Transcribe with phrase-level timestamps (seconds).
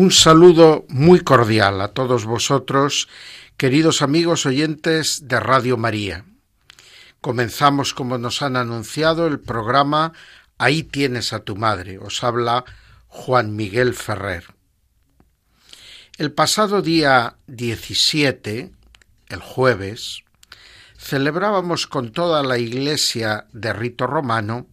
[0.00, 3.06] Un saludo muy cordial a todos vosotros,
[3.58, 6.24] queridos amigos oyentes de Radio María.
[7.20, 10.14] Comenzamos, como nos han anunciado, el programa
[10.56, 11.98] Ahí tienes a tu madre.
[11.98, 12.64] Os habla
[13.08, 14.44] Juan Miguel Ferrer.
[16.16, 18.72] El pasado día 17,
[19.28, 20.22] el jueves,
[20.96, 24.66] celebrábamos con toda la Iglesia de rito romano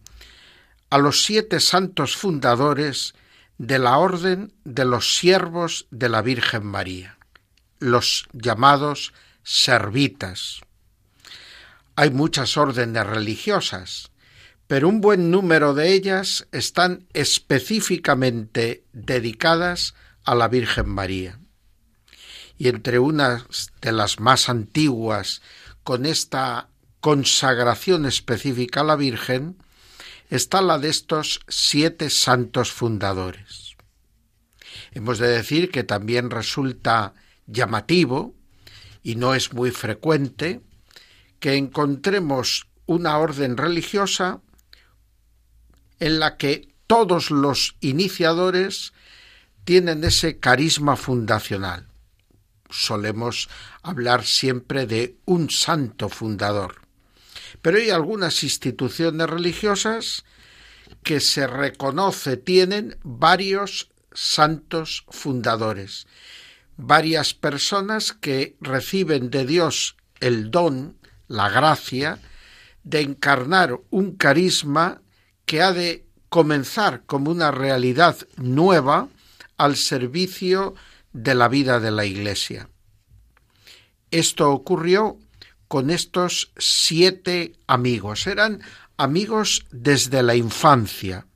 [0.88, 3.12] a los siete santos fundadores
[3.58, 7.18] de la Orden de los Siervos de la Virgen María,
[7.80, 10.60] los llamados servitas.
[11.96, 14.12] Hay muchas órdenes religiosas,
[14.68, 21.40] pero un buen número de ellas están específicamente dedicadas a la Virgen María.
[22.58, 25.42] Y entre unas de las más antiguas
[25.82, 26.68] con esta
[27.00, 29.56] consagración específica a la Virgen
[30.28, 33.76] está la de estos siete santos fundadores.
[34.92, 37.14] Hemos de decir que también resulta
[37.46, 38.34] llamativo
[39.02, 40.60] y no es muy frecuente
[41.40, 44.40] que encontremos una orden religiosa
[46.00, 48.92] en la que todos los iniciadores
[49.64, 51.86] tienen ese carisma fundacional.
[52.70, 53.48] Solemos
[53.82, 56.87] hablar siempre de un santo fundador.
[57.62, 60.24] Pero hay algunas instituciones religiosas
[61.02, 66.06] que se reconoce tienen varios santos fundadores,
[66.76, 70.96] varias personas que reciben de Dios el don,
[71.26, 72.18] la gracia,
[72.84, 75.02] de encarnar un carisma
[75.44, 79.08] que ha de comenzar como una realidad nueva
[79.56, 80.74] al servicio
[81.12, 82.68] de la vida de la Iglesia.
[84.10, 85.18] Esto ocurrió
[85.68, 88.26] con estos siete amigos.
[88.26, 88.62] Eran
[88.96, 91.26] amigos desde la infancia.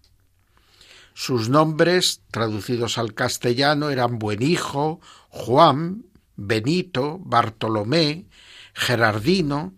[1.14, 6.06] Sus nombres, traducidos al castellano, eran Buen Hijo, Juan,
[6.36, 8.26] Benito, Bartolomé,
[8.72, 9.74] Gerardino,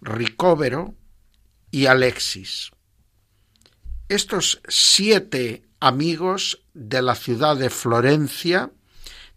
[0.00, 0.94] Ricóvero
[1.70, 2.70] y Alexis.
[4.08, 8.70] Estos siete amigos de la ciudad de Florencia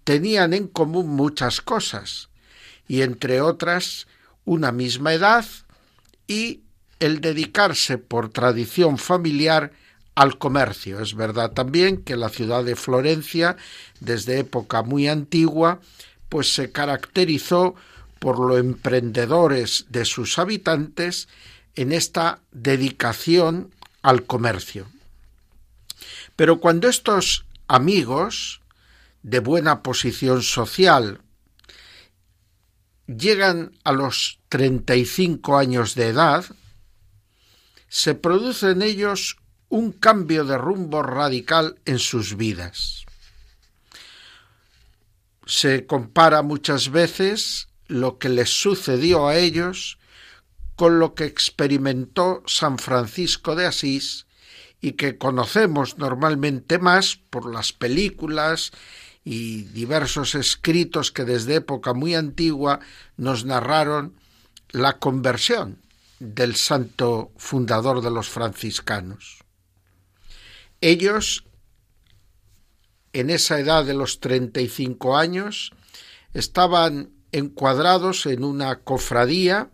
[0.03, 2.29] tenían en común muchas cosas,
[2.87, 4.07] y entre otras
[4.45, 5.45] una misma edad
[6.27, 6.61] y
[6.99, 9.71] el dedicarse por tradición familiar
[10.15, 11.01] al comercio.
[11.01, 13.57] Es verdad también que la ciudad de Florencia,
[13.99, 15.79] desde época muy antigua,
[16.29, 17.75] pues se caracterizó
[18.19, 21.27] por lo emprendedores de sus habitantes
[21.75, 24.87] en esta dedicación al comercio.
[26.35, 28.61] Pero cuando estos amigos
[29.23, 31.19] de buena posición social
[33.07, 36.45] llegan a los 35 años de edad,
[37.87, 39.37] se produce en ellos
[39.69, 43.05] un cambio de rumbo radical en sus vidas.
[45.45, 49.99] Se compara muchas veces lo que les sucedió a ellos
[50.75, 54.25] con lo que experimentó San Francisco de Asís
[54.81, 58.71] y que conocemos normalmente más por las películas
[59.25, 62.79] y diversos escritos que desde época muy antigua
[63.17, 64.13] nos narraron
[64.69, 65.81] la conversión
[66.19, 69.39] del santo fundador de los franciscanos.
[70.79, 71.43] Ellos,
[73.13, 75.71] en esa edad de los 35 años,
[76.35, 79.71] estaban encuadrados en una cofradía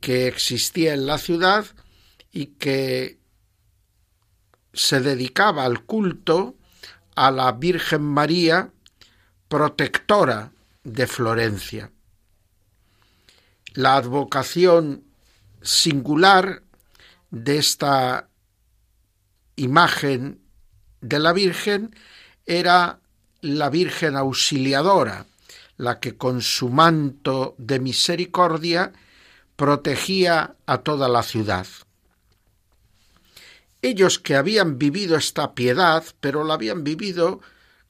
[0.00, 1.66] que existía en la ciudad
[2.32, 3.18] y que
[4.72, 6.56] se dedicaba al culto
[7.16, 8.70] a la Virgen María,
[9.48, 10.52] protectora
[10.84, 11.90] de Florencia.
[13.74, 15.04] La advocación
[15.62, 16.62] singular
[17.30, 18.28] de esta
[19.56, 20.40] imagen
[21.00, 21.94] de la Virgen
[22.44, 23.00] era
[23.40, 25.26] la Virgen auxiliadora,
[25.76, 28.92] la que con su manto de misericordia
[29.56, 31.66] protegía a toda la ciudad.
[33.86, 37.40] Ellos que habían vivido esta piedad, pero la habían vivido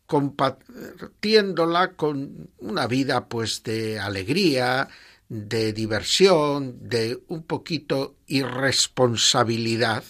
[0.04, 4.88] compartiéndola con una vida pues de alegría,
[5.30, 10.04] de diversión, de un poquito irresponsabilidad,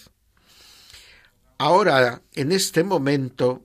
[1.56, 3.64] ahora, en este momento,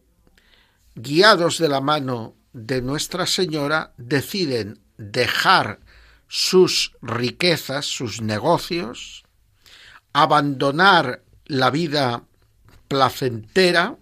[0.94, 5.79] guiados de la mano de Nuestra Señora, deciden dejar
[6.27, 9.24] sus riquezas, sus negocios,
[10.13, 12.24] abandonar la vida
[12.88, 13.98] placentera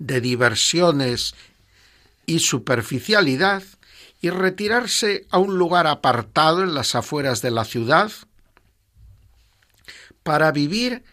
[0.00, 1.36] de diversiones
[2.26, 3.62] y superficialidad
[4.20, 8.10] y retirarse a un lugar apartado en las afueras de la ciudad
[10.24, 11.04] para vivir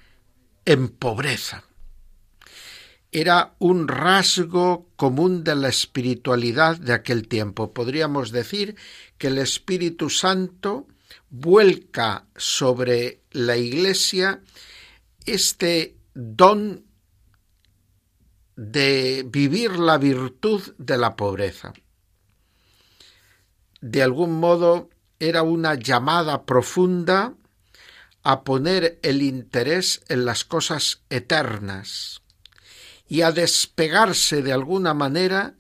[0.66, 1.66] en pobreza.
[3.12, 7.74] Era un rasgo común de la espiritualidad de aquel tiempo.
[7.74, 8.76] Podríamos decir
[9.20, 10.88] que el Espíritu Santo
[11.30, 14.42] vuelca sobre la Iglesia
[15.26, 16.86] este don
[18.56, 21.74] de vivir la virtud de la pobreza.
[23.80, 24.90] De algún modo
[25.20, 27.34] era una llamada profunda
[28.24, 32.22] a poner el interés en las cosas eternas
[33.08, 35.56] y a despegarse de alguna manera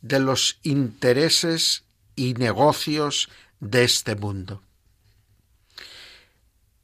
[0.00, 1.84] de los intereses
[2.14, 3.28] y negocios
[3.60, 4.62] de este mundo.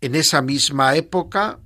[0.00, 1.60] En esa misma época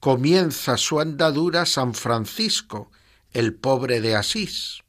[0.00, 2.90] comienza su andadura San Francisco,
[3.32, 4.82] el pobre de Asís.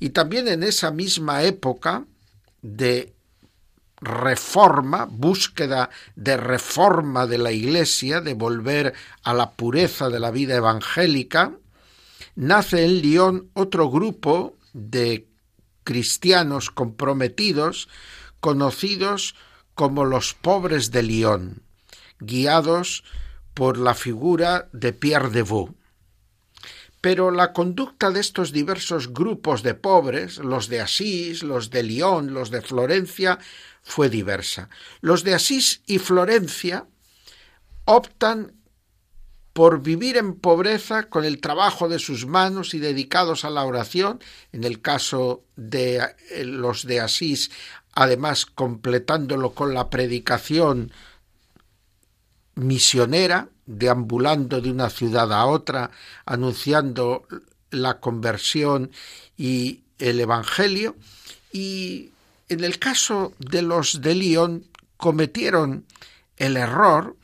[0.00, 2.04] Y también en esa misma época
[2.60, 3.14] de
[4.00, 10.56] reforma, búsqueda de reforma de la Iglesia, de volver a la pureza de la vida
[10.56, 11.52] evangélica,
[12.36, 15.28] nace en Lyon otro grupo de
[15.84, 17.88] cristianos comprometidos,
[18.40, 19.34] conocidos
[19.74, 21.62] como los pobres de Lyon,
[22.20, 23.04] guiados
[23.58, 25.74] por la figura de Pierre de Vaux.
[27.00, 32.32] Pero la conducta de estos diversos grupos de pobres, los de Asís, los de Lyon,
[32.32, 33.40] los de Florencia,
[33.82, 34.68] fue diversa.
[35.00, 36.86] Los de Asís y Florencia
[37.84, 38.52] optan
[39.52, 44.20] por vivir en pobreza con el trabajo de sus manos y dedicados a la oración,
[44.52, 45.96] en el caso de
[46.30, 47.50] eh, los de Asís,
[47.92, 50.92] además completándolo con la predicación
[52.58, 55.90] misionera, deambulando de una ciudad a otra,
[56.26, 57.26] anunciando
[57.70, 58.90] la conversión
[59.36, 60.96] y el Evangelio,
[61.52, 62.10] y
[62.48, 64.66] en el caso de los de Lyon
[64.96, 65.84] cometieron
[66.36, 67.16] el error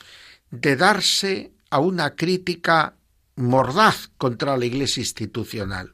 [0.51, 2.95] de darse a una crítica
[3.37, 5.93] mordaz contra la Iglesia institucional.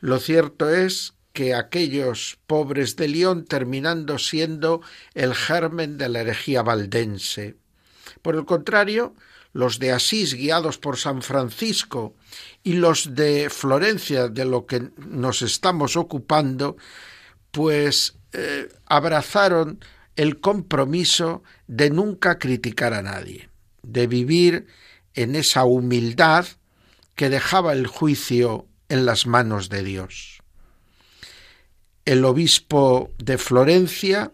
[0.00, 4.80] Lo cierto es que aquellos pobres de Lyon terminando siendo
[5.14, 7.59] el germen de la herejía valdense.
[8.22, 9.14] Por el contrario,
[9.52, 12.14] los de Asís guiados por San Francisco
[12.62, 16.76] y los de Florencia de lo que nos estamos ocupando,
[17.50, 19.80] pues eh, abrazaron
[20.16, 23.48] el compromiso de nunca criticar a nadie,
[23.82, 24.66] de vivir
[25.14, 26.46] en esa humildad
[27.14, 30.42] que dejaba el juicio en las manos de Dios.
[32.04, 34.32] El obispo de Florencia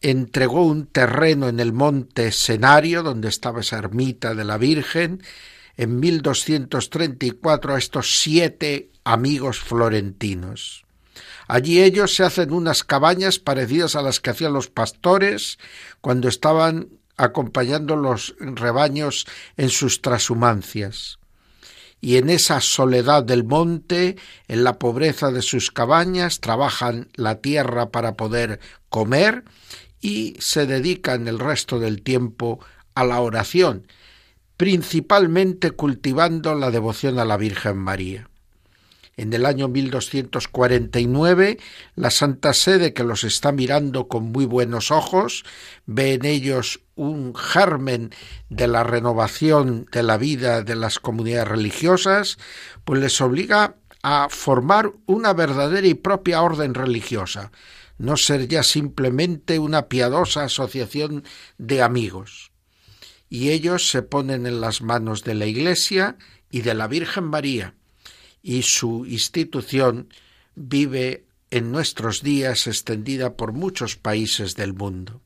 [0.00, 5.22] entregó un terreno en el monte Escenario, donde estaba esa ermita de la Virgen,
[5.76, 10.84] en 1234 a estos siete amigos florentinos.
[11.48, 15.58] Allí ellos se hacen unas cabañas parecidas a las que hacían los pastores
[16.00, 19.26] cuando estaban acompañando los rebaños
[19.56, 21.18] en sus trashumancias.
[22.00, 24.16] Y en esa soledad del monte,
[24.48, 29.44] en la pobreza de sus cabañas, trabajan la tierra para poder comer
[30.00, 32.60] y se dedican el resto del tiempo
[32.94, 33.86] a la oración,
[34.56, 38.28] principalmente cultivando la devoción a la Virgen María.
[39.16, 41.58] En el año 1249,
[41.94, 45.44] la Santa Sede, que los está mirando con muy buenos ojos,
[45.84, 48.14] ve en ellos un germen
[48.48, 52.38] de la renovación de la vida de las comunidades religiosas,
[52.84, 57.52] pues les obliga a formar una verdadera y propia orden religiosa,
[58.00, 61.22] no ser ya simplemente una piadosa asociación
[61.58, 62.50] de amigos.
[63.28, 66.16] Y ellos se ponen en las manos de la Iglesia
[66.50, 67.74] y de la Virgen María,
[68.42, 70.08] y su institución
[70.54, 75.20] vive en nuestros días extendida por muchos países del mundo.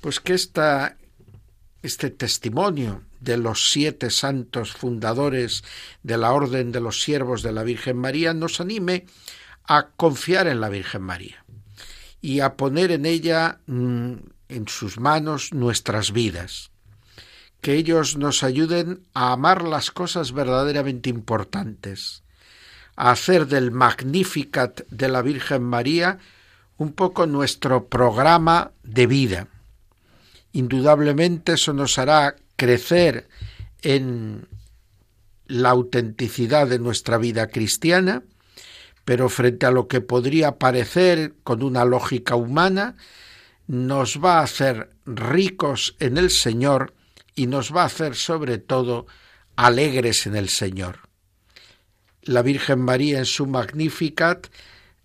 [0.00, 5.64] Pues que este testimonio de los siete santos fundadores
[6.04, 9.06] de la Orden de los Siervos de la Virgen María nos anime
[9.64, 11.43] a confiar en la Virgen María
[12.24, 14.14] y a poner en ella mm,
[14.48, 16.70] en sus manos nuestras vidas
[17.60, 22.22] que ellos nos ayuden a amar las cosas verdaderamente importantes,
[22.96, 26.18] a hacer del Magnificat de la Virgen María
[26.78, 29.48] un poco nuestro programa de vida.
[30.52, 33.28] Indudablemente eso nos hará crecer
[33.82, 34.48] en
[35.46, 38.22] la autenticidad de nuestra vida cristiana,
[39.04, 42.96] pero frente a lo que podría parecer con una lógica humana,
[43.66, 46.94] nos va a hacer ricos en el Señor
[47.34, 49.06] y nos va a hacer sobre todo
[49.56, 51.00] alegres en el Señor.
[52.22, 54.46] La Virgen María en su Magnificat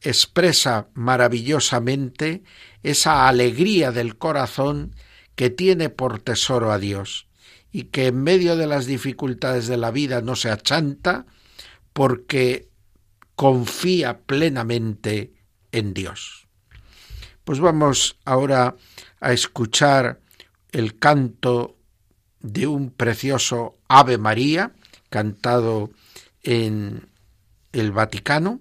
[0.02, 2.44] expresa maravillosamente
[2.84, 4.96] esa alegría del corazón
[5.36, 7.28] que tiene por tesoro a Dios
[7.72, 11.26] y que en medio de las dificultades de la vida no se achanta
[11.94, 12.69] porque
[13.40, 15.32] confía plenamente
[15.72, 16.50] en Dios.
[17.46, 18.76] Pues vamos ahora
[19.22, 20.20] a escuchar
[20.74, 21.78] el canto
[22.42, 24.74] de un precioso Ave María,
[25.10, 25.90] cantado
[26.44, 27.08] en
[27.72, 28.60] el Vaticano,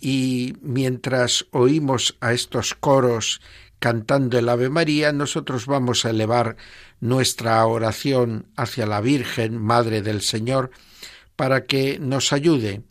[0.00, 3.42] y mientras oímos a estos coros
[3.78, 6.56] cantando el Ave María, nosotros vamos a elevar
[6.98, 10.70] nuestra oración hacia la Virgen, Madre del Señor,
[11.36, 12.84] para que nos ayude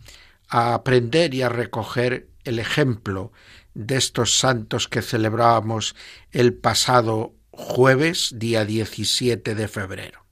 [0.53, 3.31] a aprender y a recoger el ejemplo
[3.74, 5.95] de estos santos que celebrábamos
[6.31, 10.23] el pasado jueves, día 17 de febrero.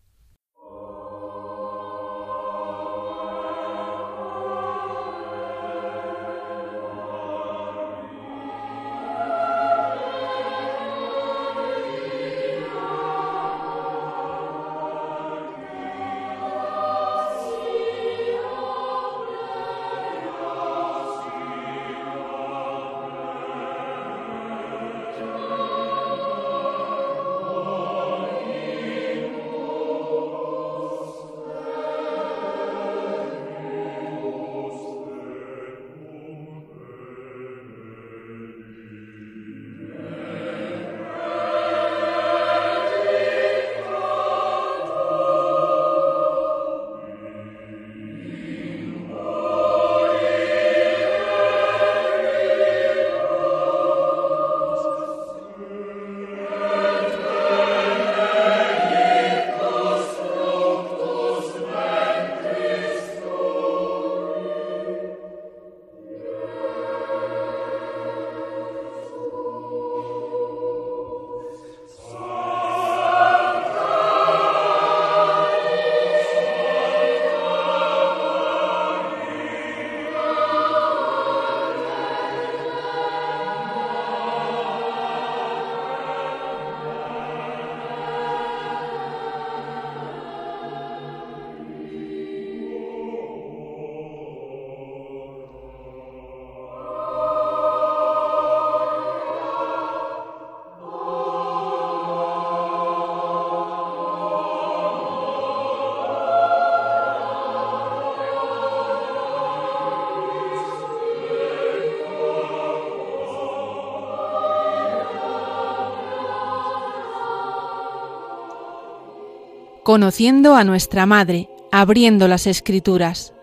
[119.91, 123.33] Conociendo a nuestra Madre, abriendo las Escrituras.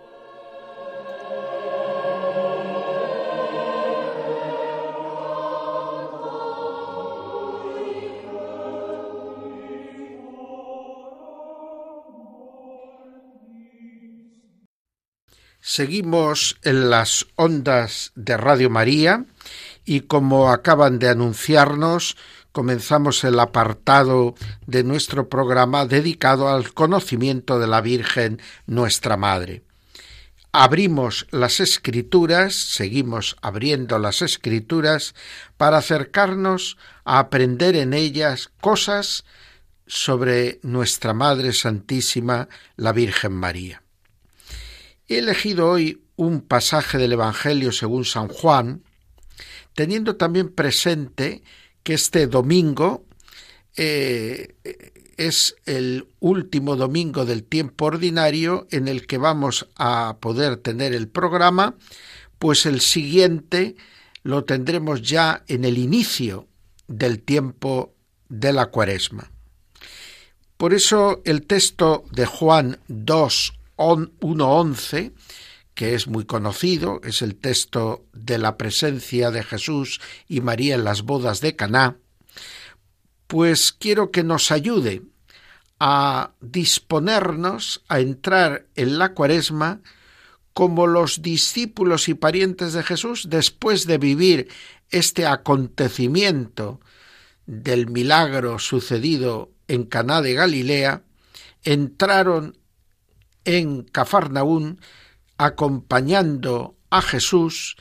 [15.61, 19.27] Seguimos en las ondas de Radio María
[19.85, 22.17] y como acaban de anunciarnos,
[22.53, 24.35] comenzamos el apartado
[24.69, 29.63] de nuestro programa dedicado al conocimiento de la Virgen nuestra Madre.
[30.53, 35.15] Abrimos las escrituras, seguimos abriendo las escrituras
[35.57, 39.25] para acercarnos a aprender en ellas cosas
[39.87, 43.83] sobre nuestra Madre Santísima, la Virgen María.
[45.07, 48.83] He elegido hoy un pasaje del Evangelio según San Juan,
[49.73, 51.43] teniendo también presente
[51.83, 53.08] que este domingo
[53.79, 54.57] eh,
[55.17, 61.09] es el último domingo del tiempo ordinario en el que vamos a poder tener el
[61.09, 61.77] programa,
[62.39, 63.77] pues el siguiente
[64.23, 66.47] lo tendremos ya en el inicio
[66.87, 67.95] del tiempo
[68.29, 69.31] de la cuaresma.
[70.57, 75.13] Por eso el texto de Juan 2, 1.11
[75.79, 80.83] que es muy conocido, es el texto de la presencia de Jesús y María en
[80.83, 81.99] las bodas de Caná,
[83.29, 85.03] pues quiero que nos ayude
[85.79, 89.81] a disponernos a entrar en la Cuaresma
[90.55, 94.49] como los discípulos y parientes de Jesús después de vivir
[94.91, 96.81] este acontecimiento
[97.47, 101.03] del milagro sucedido en Caná de Galilea,
[101.63, 102.57] entraron
[103.45, 104.81] en Cafarnaún
[105.37, 107.77] acompañando a Jesús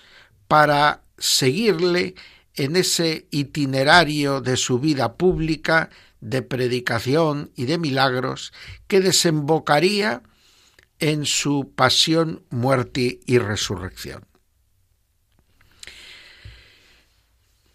[0.47, 2.15] para seguirle
[2.57, 8.51] en ese itinerario de su vida pública de predicación y de milagros
[8.87, 10.23] que desembocaría
[10.99, 14.25] en su pasión, muerte y resurrección.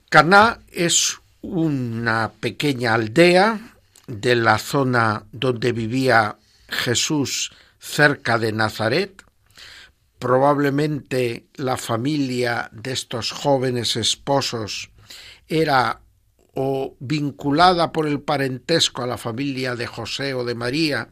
[0.09, 6.37] Caná es una pequeña aldea de la zona donde vivía
[6.69, 9.22] Jesús cerca de Nazaret.
[10.23, 14.93] Probablemente la familia de estos jóvenes esposos
[15.49, 16.01] era
[16.55, 21.09] o vinculada por el parentesco a la familia de José o de María,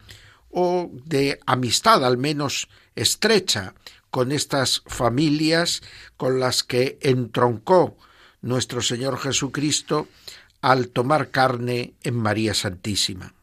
[0.51, 3.75] o de amistad al menos estrecha
[4.13, 5.83] con estas familias
[6.17, 7.97] con las que entroncó
[8.43, 10.07] nuestro Señor Jesucristo
[10.61, 13.35] al tomar carne en María Santísima.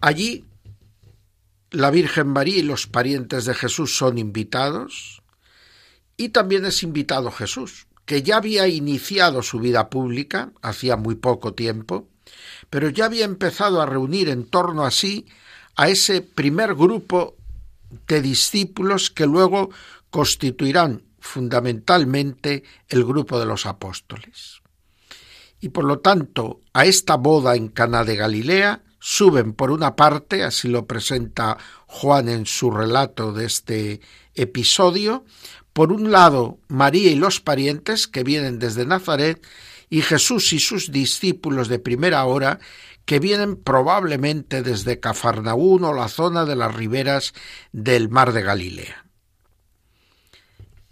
[0.00, 0.46] Allí
[1.70, 5.22] la Virgen María y los parientes de Jesús son invitados
[6.16, 11.54] y también es invitado Jesús que ya había iniciado su vida pública hacía muy poco
[11.54, 12.08] tiempo,
[12.68, 15.26] pero ya había empezado a reunir en torno a sí
[15.76, 17.36] a ese primer grupo
[18.08, 19.70] de discípulos que luego
[20.10, 24.60] constituirán fundamentalmente el grupo de los apóstoles.
[25.60, 30.44] Y por lo tanto, a esta boda en Cana de Galilea suben por una parte,
[30.44, 34.00] así lo presenta Juan en su relato de este
[34.34, 35.24] episodio,
[35.72, 39.44] por un lado, María y los parientes que vienen desde Nazaret,
[39.88, 42.60] y Jesús y sus discípulos de primera hora
[43.04, 47.34] que vienen probablemente desde Cafarnaún o la zona de las riberas
[47.72, 49.04] del mar de Galilea.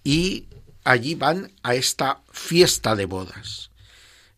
[0.02, 0.48] Y
[0.82, 3.70] allí van a esta fiesta de bodas.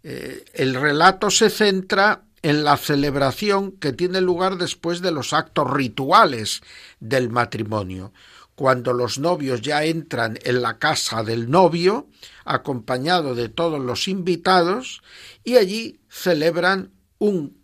[0.03, 5.71] Eh, el relato se centra en la celebración que tiene lugar después de los actos
[5.71, 6.63] rituales
[6.99, 8.13] del matrimonio,
[8.55, 12.09] cuando los novios ya entran en la casa del novio,
[12.45, 15.03] acompañado de todos los invitados,
[15.45, 17.59] y allí celebran un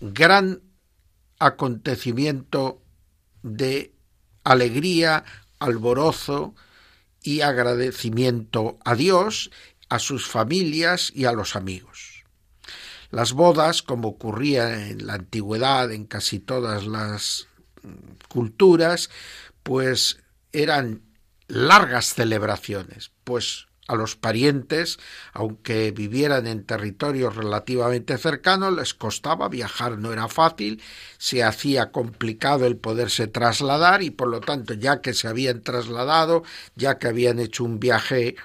[0.00, 0.62] gran
[1.38, 2.82] acontecimiento
[3.42, 3.92] de
[4.44, 5.24] alegría,
[5.58, 6.54] alborozo
[7.22, 9.50] y agradecimiento a Dios,
[9.88, 12.07] a sus familias y a los amigos.
[13.10, 17.48] Las bodas, como ocurría en la antigüedad en casi todas las
[18.28, 19.10] culturas,
[19.62, 20.18] pues
[20.52, 21.02] eran
[21.46, 24.98] largas celebraciones, pues a los parientes,
[25.32, 30.82] aunque vivieran en territorios relativamente cercanos, les costaba viajar, no era fácil,
[31.16, 36.42] se hacía complicado el poderse trasladar y por lo tanto, ya que se habían trasladado,
[36.76, 38.36] ya que habían hecho un viaje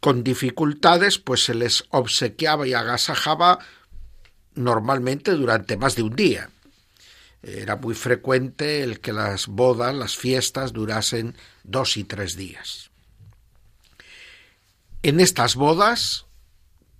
[0.00, 3.58] con dificultades, pues se les obsequiaba y agasajaba
[4.54, 6.50] normalmente durante más de un día.
[7.42, 12.90] Era muy frecuente el que las bodas, las fiestas durasen dos y tres días.
[15.02, 16.26] En estas bodas,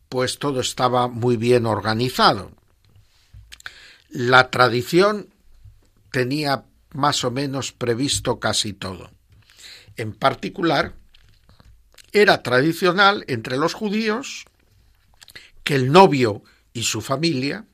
[0.09, 2.53] pues todo estaba muy bien organizado.
[4.09, 5.29] La tradición
[6.13, 9.11] tenía más o menos previsto casi todo.
[9.97, 10.95] En particular,
[12.13, 14.47] era tradicional entre los judíos
[15.65, 16.43] que el novio
[16.73, 17.67] y su familia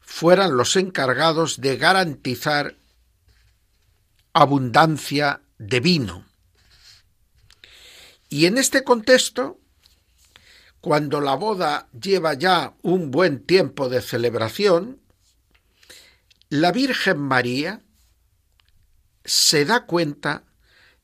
[0.00, 2.76] fueran los encargados de garantizar
[4.32, 6.26] abundancia de vino.
[8.28, 9.60] Y en este contexto,
[10.80, 15.00] cuando la boda lleva ya un buen tiempo de celebración,
[16.48, 17.80] la Virgen María
[19.24, 20.44] se da cuenta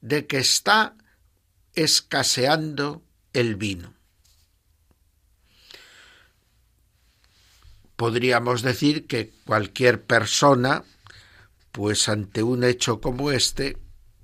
[0.00, 0.96] de que está
[1.83, 3.95] escaseando el vino.
[8.01, 10.85] podríamos decir que cualquier persona,
[11.71, 13.77] pues ante un hecho como este,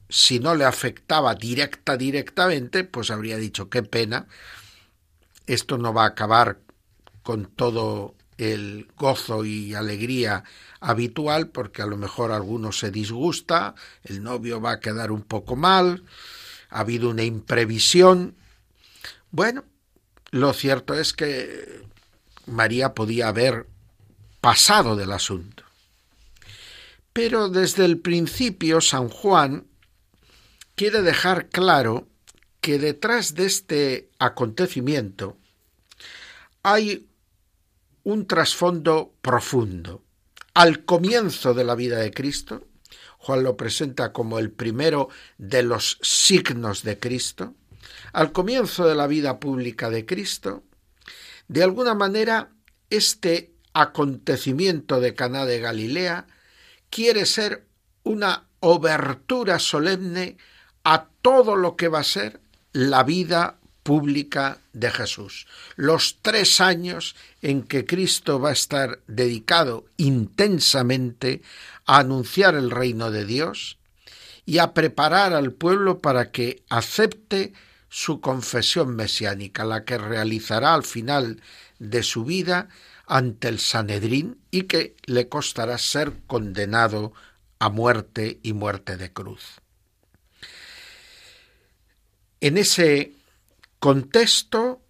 [0.09, 4.29] si no le afectaba directa directamente, pues habría dicho qué pena,
[5.47, 6.59] esto no va a acabar
[7.23, 10.43] con todo el gozo y alegría
[10.81, 15.55] habitual, porque a lo mejor alguno se disgusta, el novio va a quedar un poco
[15.55, 16.03] mal,
[16.71, 18.37] ha habido una imprevisión.
[19.31, 19.65] Bueno,
[20.31, 21.83] lo cierto es que
[22.47, 23.67] María podía haber
[24.41, 25.65] pasado del asunto.
[27.13, 29.67] Pero desde el principio San Juan
[30.75, 32.07] quiere dejar claro
[32.61, 35.37] que detrás de este acontecimiento
[36.63, 37.09] hay
[38.05, 40.03] un trasfondo profundo.
[40.55, 42.67] Al comienzo de la vida de Cristo,
[43.27, 47.55] Juan lo presenta como el primero de los signos de Cristo,
[48.13, 50.63] al comienzo de la vida pública de Cristo,
[51.49, 52.51] de alguna manera,
[52.89, 56.29] este acontecimiento de Caná de Galilea
[56.89, 57.67] quiere ser
[58.05, 60.37] una obertura solemne
[60.85, 62.41] a todo lo que va a ser
[62.73, 65.47] la vida pública de Jesús.
[65.77, 71.41] Los tres años en que Cristo va a estar dedicado intensamente
[71.87, 73.79] a anunciar el reino de Dios
[74.45, 77.53] y a preparar al pueblo para que acepte
[77.89, 81.41] su confesión mesiánica, la que realizará al final
[81.79, 82.69] de su vida
[83.07, 87.13] ante el Sanedrín y que le costará ser condenado
[87.61, 89.61] a muerte y muerte de cruz.
[92.41, 93.16] En ese
[93.87, 94.83] contexto,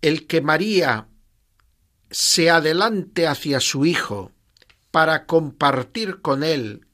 [0.00, 1.08] el que María
[2.08, 4.30] se adelante hacia su Hijo
[4.92, 6.86] para compartir con él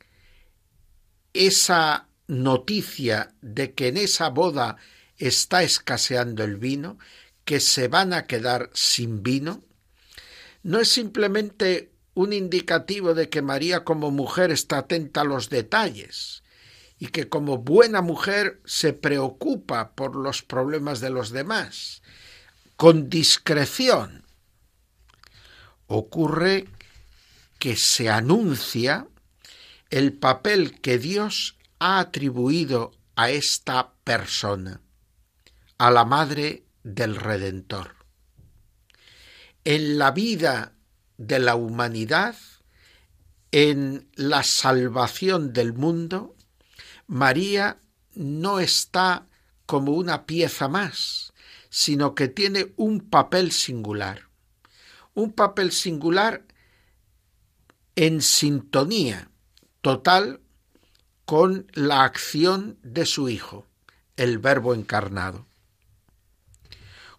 [1.35, 4.79] esa noticia de que en esa boda
[5.19, 6.99] está escaseando el vino,
[7.45, 9.63] que se van a quedar sin vino,
[10.63, 16.43] no es simplemente un indicativo de que María como mujer está atenta a los detalles,
[16.99, 22.03] y que como buena mujer se preocupa por los problemas de los demás,
[22.77, 24.25] con discreción.
[25.87, 26.69] Ocurre
[27.59, 29.07] que se anuncia
[29.91, 34.81] el papel que Dios ha atribuido a esta persona,
[35.79, 37.95] a la madre del Redentor.
[39.65, 40.73] En la vida
[41.17, 42.37] de la humanidad,
[43.51, 46.37] en la salvación del mundo,
[47.09, 47.81] María
[48.15, 49.27] no está
[49.65, 51.33] como una pieza más,
[51.71, 54.29] sino que tiene un papel singular.
[55.15, 56.45] Un papel singular
[57.97, 59.31] en sintonía
[59.81, 60.41] total
[61.25, 63.67] con la acción de su Hijo,
[64.17, 65.47] el Verbo encarnado.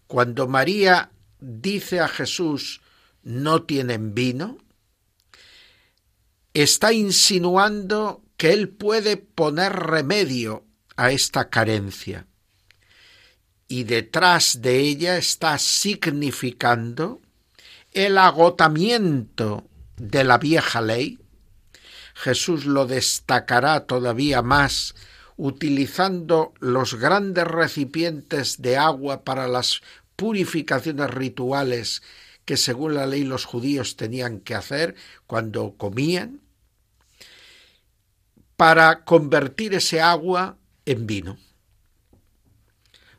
[0.06, 2.80] Cuando María dice a Jesús,
[3.22, 4.58] no tienen vino,
[6.54, 10.64] está insinuando que Él puede poner remedio
[10.96, 12.26] a esta carencia.
[13.68, 17.20] Y detrás de ella está significando
[17.92, 21.18] el agotamiento de la vieja ley.
[22.14, 24.94] Jesús lo destacará todavía más
[25.36, 29.82] utilizando los grandes recipientes de agua para las
[30.16, 32.02] purificaciones rituales
[32.46, 34.94] que según la ley los judíos tenían que hacer
[35.26, 36.39] cuando comían
[38.60, 41.38] para convertir ese agua en vino.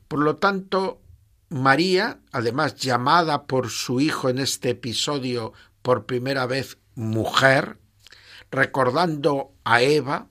[0.08, 1.01] Por lo tanto,
[1.49, 7.80] María, además llamada por su hijo en este episodio por primera vez mujer,
[8.51, 10.27] recordando a Eva,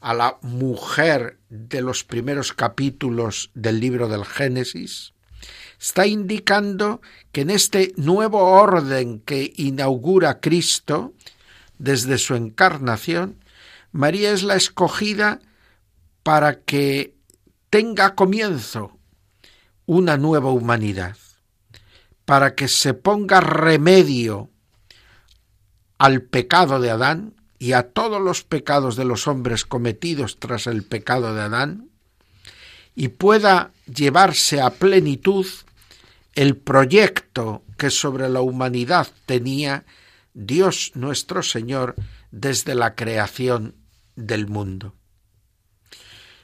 [0.00, 5.14] a la mujer de los primeros capítulos del libro del Génesis,
[5.78, 11.14] está indicando que en este nuevo orden que inaugura Cristo
[11.78, 13.38] desde su encarnación,
[13.92, 15.40] María es la escogida
[16.22, 17.14] para que
[17.70, 18.98] tenga comienzo
[19.86, 21.16] una nueva humanidad,
[22.24, 24.50] para que se ponga remedio
[25.96, 30.84] al pecado de Adán y a todos los pecados de los hombres cometidos tras el
[30.84, 31.88] pecado de Adán,
[32.94, 35.46] y pueda llevarse a plenitud
[36.34, 39.84] el proyecto que sobre la humanidad tenía
[40.34, 41.96] Dios nuestro Señor
[42.30, 43.74] desde la creación
[44.18, 44.94] del mundo.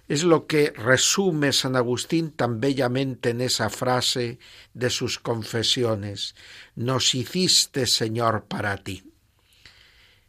[0.07, 4.39] Es lo que resume San Agustín tan bellamente en esa frase
[4.75, 6.35] de sus confesiones.
[6.77, 9.03] Nos hiciste, Señor, para ti.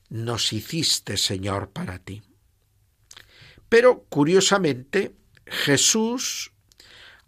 [0.10, 2.24] Nos hiciste, Señor, para ti.
[3.70, 5.14] Pero, curiosamente,
[5.46, 6.54] Jesús,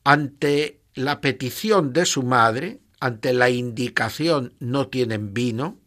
[0.03, 5.79] ante la petición de su madre, ante la indicación no tienen vino,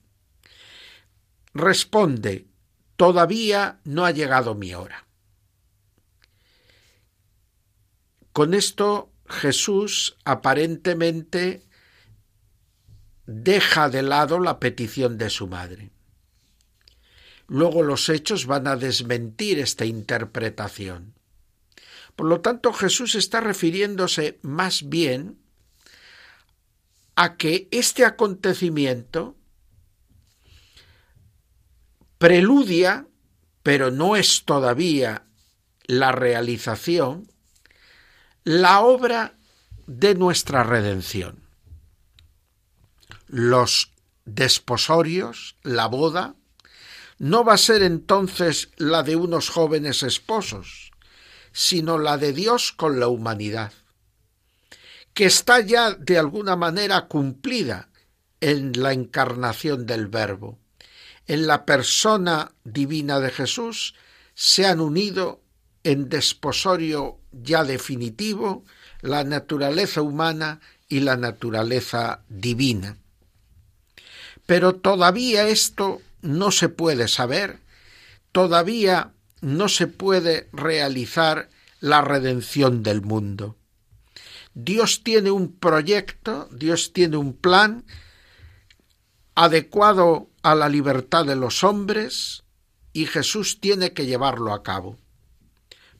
[1.54, 2.49] responde,
[3.00, 5.06] todavía no ha llegado mi hora.
[8.34, 11.62] Con esto Jesús aparentemente
[13.24, 15.88] deja de lado la petición de su madre.
[17.46, 21.14] Luego los hechos van a desmentir esta interpretación.
[22.16, 25.38] Por lo tanto, Jesús está refiriéndose más bien
[27.16, 29.38] a que este acontecimiento
[32.20, 33.06] preludia,
[33.62, 35.24] pero no es todavía
[35.86, 37.32] la realización,
[38.44, 39.38] la obra
[39.86, 41.42] de nuestra redención.
[43.26, 43.94] Los
[44.26, 46.34] desposorios, la boda,
[47.18, 50.90] no va a ser entonces la de unos jóvenes esposos,
[51.52, 53.72] sino la de Dios con la humanidad,
[55.14, 57.88] que está ya de alguna manera cumplida
[58.42, 60.59] en la encarnación del Verbo
[61.26, 63.94] en la persona divina de Jesús
[64.34, 65.42] se han unido
[65.84, 68.64] en desposorio ya definitivo
[69.00, 72.96] la naturaleza humana y la naturaleza divina.
[74.46, 77.60] Pero todavía esto no se puede saber,
[78.32, 81.48] todavía no se puede realizar
[81.80, 83.56] la redención del mundo.
[84.54, 87.84] Dios tiene un proyecto, Dios tiene un plan
[89.34, 92.44] adecuado a la libertad de los hombres
[92.92, 94.98] y Jesús tiene que llevarlo a cabo.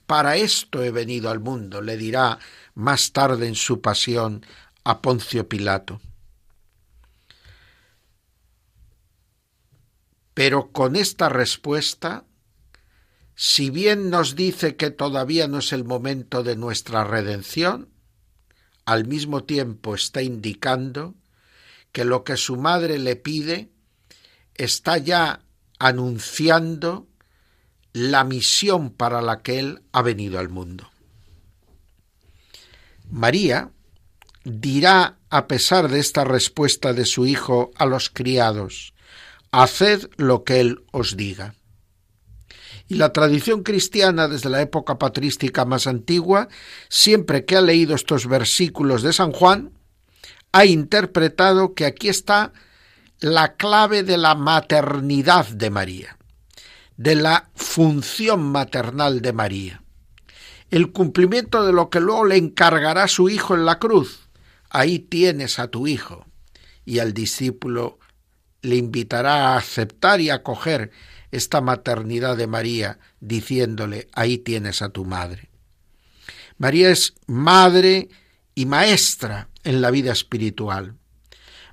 [0.05, 2.39] Para esto he venido al mundo, le dirá
[2.73, 4.45] más tarde en su pasión
[4.83, 6.01] a Poncio Pilato.
[10.33, 12.25] Pero con esta respuesta,
[13.35, 17.89] si bien nos dice que todavía no es el momento de nuestra redención,
[18.85, 21.15] al mismo tiempo está indicando
[21.91, 23.70] que lo que su madre le pide
[24.55, 25.41] está ya
[25.79, 27.07] anunciando
[27.93, 30.89] la misión para la que él ha venido al mundo.
[33.09, 33.71] María
[34.43, 38.93] dirá, a pesar de esta respuesta de su hijo a los criados,
[39.51, 41.55] Haced lo que él os diga.
[42.87, 46.47] Y la tradición cristiana desde la época patrística más antigua,
[46.87, 49.71] siempre que ha leído estos versículos de San Juan,
[50.53, 52.53] ha interpretado que aquí está
[53.21, 56.17] la clave de la maternidad de María,
[56.97, 59.83] de la función maternal de María,
[60.71, 64.27] el cumplimiento de lo que luego le encargará su hijo en la cruz.
[64.69, 66.25] Ahí tienes a tu hijo.
[66.83, 67.99] Y al discípulo
[68.61, 70.91] le invitará a aceptar y acoger
[71.29, 75.49] esta maternidad de María, diciéndole, ahí tienes a tu madre.
[76.57, 78.09] María es madre
[78.55, 80.95] y maestra en la vida espiritual.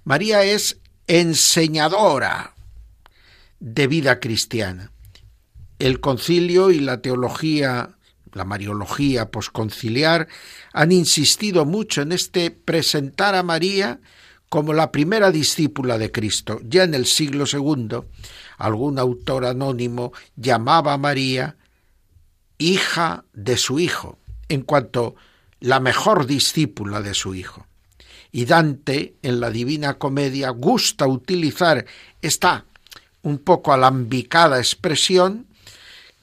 [0.04, 0.78] María es
[1.09, 2.55] enseñadora
[3.61, 4.92] de vida cristiana.
[5.79, 7.97] El concilio y la teología,
[8.33, 10.29] la mariología posconciliar,
[10.73, 14.01] han insistido mucho en este presentar a María
[14.49, 16.61] como la primera discípula de Cristo.
[16.62, 18.01] Ya en el siglo II,
[18.59, 21.57] algún autor anónimo llamaba a María
[22.59, 24.18] hija de su hijo,
[24.49, 25.14] en cuanto
[25.61, 27.67] la mejor discípula de su hijo.
[28.38, 31.85] Y Dante, en la Divina Comedia, gusta utilizar
[32.22, 32.66] esta
[33.22, 35.48] un poco alambicada expresión,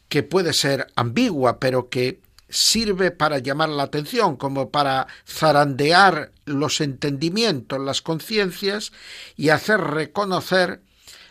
[0.07, 6.79] que puede ser ambigua, pero que sirve para llamar la atención, como para zarandear los
[6.79, 8.93] entendimientos, las conciencias
[9.35, 10.79] y hacer reconocer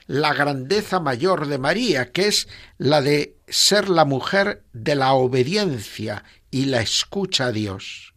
[0.07, 6.25] la grandeza mayor de María, que es la de ser la mujer de la obediencia
[6.51, 8.14] y la escucha a Dios,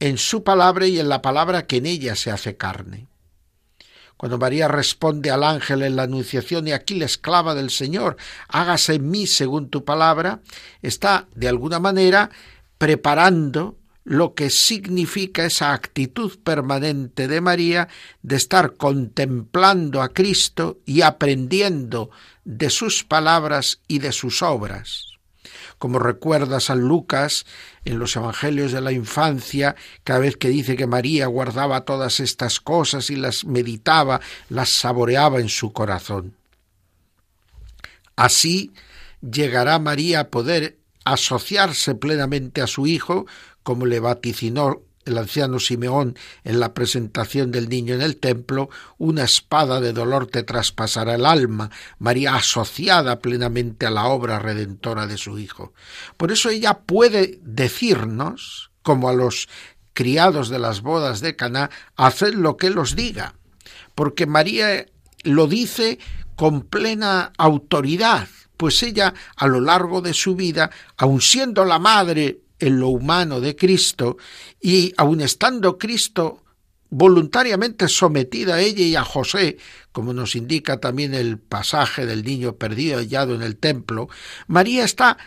[0.00, 3.06] en su palabra y en la palabra que en ella se hace carne.
[4.16, 8.16] Cuando María responde al ángel en la Anunciación, y aquí la esclava del Señor,
[8.48, 10.40] hágase en mí según tu palabra,
[10.82, 12.30] está de alguna manera
[12.78, 17.88] preparando lo que significa esa actitud permanente de María
[18.22, 22.10] de estar contemplando a Cristo y aprendiendo
[22.44, 25.13] de sus palabras y de sus obras
[25.84, 27.44] como recuerda San Lucas
[27.84, 32.58] en los Evangelios de la infancia, cada vez que dice que María guardaba todas estas
[32.58, 36.36] cosas y las meditaba, las saboreaba en su corazón.
[38.16, 38.72] Así
[39.20, 43.26] llegará María a poder asociarse plenamente a su Hijo,
[43.62, 49.24] como le vaticinó el anciano Simeón en la presentación del niño en el templo, una
[49.24, 55.18] espada de dolor te traspasará el alma, María asociada plenamente a la obra redentora de
[55.18, 55.72] su Hijo.
[56.16, 59.48] Por eso ella puede decirnos, como a los
[59.92, 63.34] criados de las bodas de Caná, haced lo que él os diga,
[63.94, 64.86] porque María
[65.22, 65.98] lo dice
[66.36, 72.40] con plena autoridad, pues ella a lo largo de su vida, aun siendo la madre
[72.58, 74.16] en lo humano de Cristo
[74.60, 76.42] y aun estando Cristo
[76.90, 79.58] voluntariamente sometida a ella y a José,
[79.90, 84.08] como nos indica también el pasaje del niño perdido hallado en el templo,
[84.46, 85.18] María está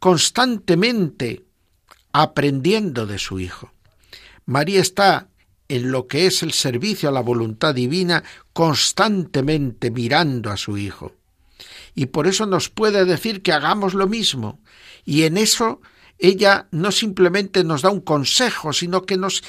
[0.00, 1.44] constantemente
[2.12, 3.72] aprendiendo de su Hijo.
[4.46, 5.28] María está
[5.68, 11.12] en lo que es el servicio a la voluntad divina, constantemente mirando a su Hijo.
[11.94, 14.60] Y por eso nos puede decir que hagamos lo mismo.
[15.04, 15.80] Y en eso
[16.22, 19.42] ella no simplemente nos da un consejo, sino que nos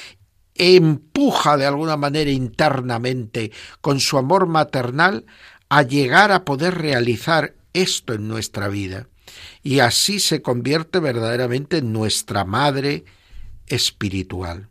[0.56, 5.24] empuja de alguna manera internamente con su amor maternal
[5.68, 9.06] a llegar a poder realizar esto en nuestra vida.
[9.62, 13.04] Y así se convierte verdaderamente en nuestra madre
[13.68, 14.68] espiritual.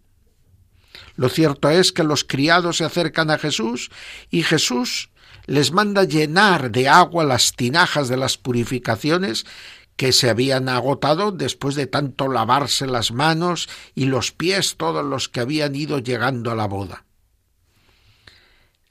[1.16, 3.92] Lo cierto es que los criados se acercan a Jesús
[4.30, 5.10] y Jesús
[5.46, 9.46] les manda llenar de agua las tinajas de las purificaciones
[9.96, 15.30] que se habían agotado después de tanto lavarse las manos y los pies todos los
[15.30, 17.06] que habían ido llegando a la boda.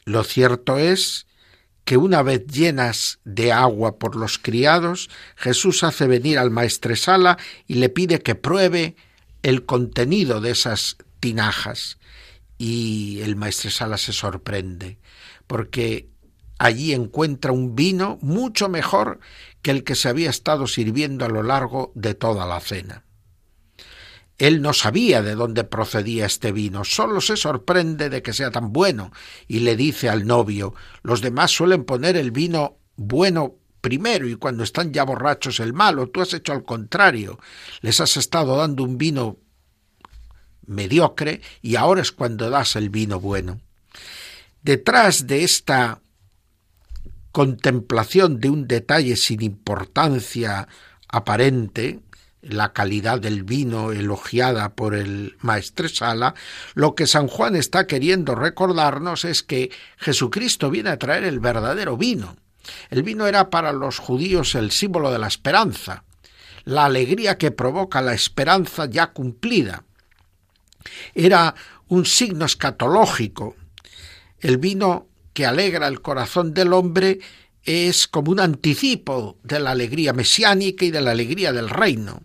[0.05, 1.27] Lo cierto es
[1.85, 7.75] que una vez llenas de agua por los criados, Jesús hace venir al maestresala y
[7.75, 8.97] le pide que pruebe
[9.43, 11.99] el contenido de esas tinajas.
[12.59, 14.99] Y el maestresala se sorprende,
[15.49, 16.12] porque
[16.63, 19.19] allí encuentra un vino mucho mejor
[19.63, 23.05] que el que se había estado sirviendo a lo largo de toda la cena.
[24.39, 28.73] Él no sabía de dónde procedía este vino, solo se sorprende de que sea tan
[28.73, 29.11] bueno
[29.49, 30.73] y le dice al novio
[31.03, 36.11] los demás suelen poner el vino bueno primero y cuando están ya borrachos el malo,
[36.11, 37.41] tú has hecho al contrario,
[37.81, 39.37] les has estado dando un vino
[40.65, 43.61] mediocre y ahora es cuando das el vino bueno.
[44.63, 46.03] Detrás de esta
[47.33, 50.69] contemplación de un detalle sin importancia
[51.09, 52.01] aparente,
[52.43, 56.35] la calidad del vino elogiada por el maestresala,
[56.75, 61.97] lo que San Juan está queriendo recordarnos es que Jesucristo viene a traer el verdadero
[61.97, 62.37] vino.
[62.91, 66.05] El vino era para los judíos el símbolo de la esperanza,
[66.65, 69.85] la alegría que provoca la esperanza ya cumplida.
[71.15, 71.55] Era
[71.89, 73.57] un signo escatológico.
[74.41, 77.21] El vino que alegra el corazón del hombre
[77.65, 82.23] es como un anticipo de la alegría mesiánica y de la alegría del reino.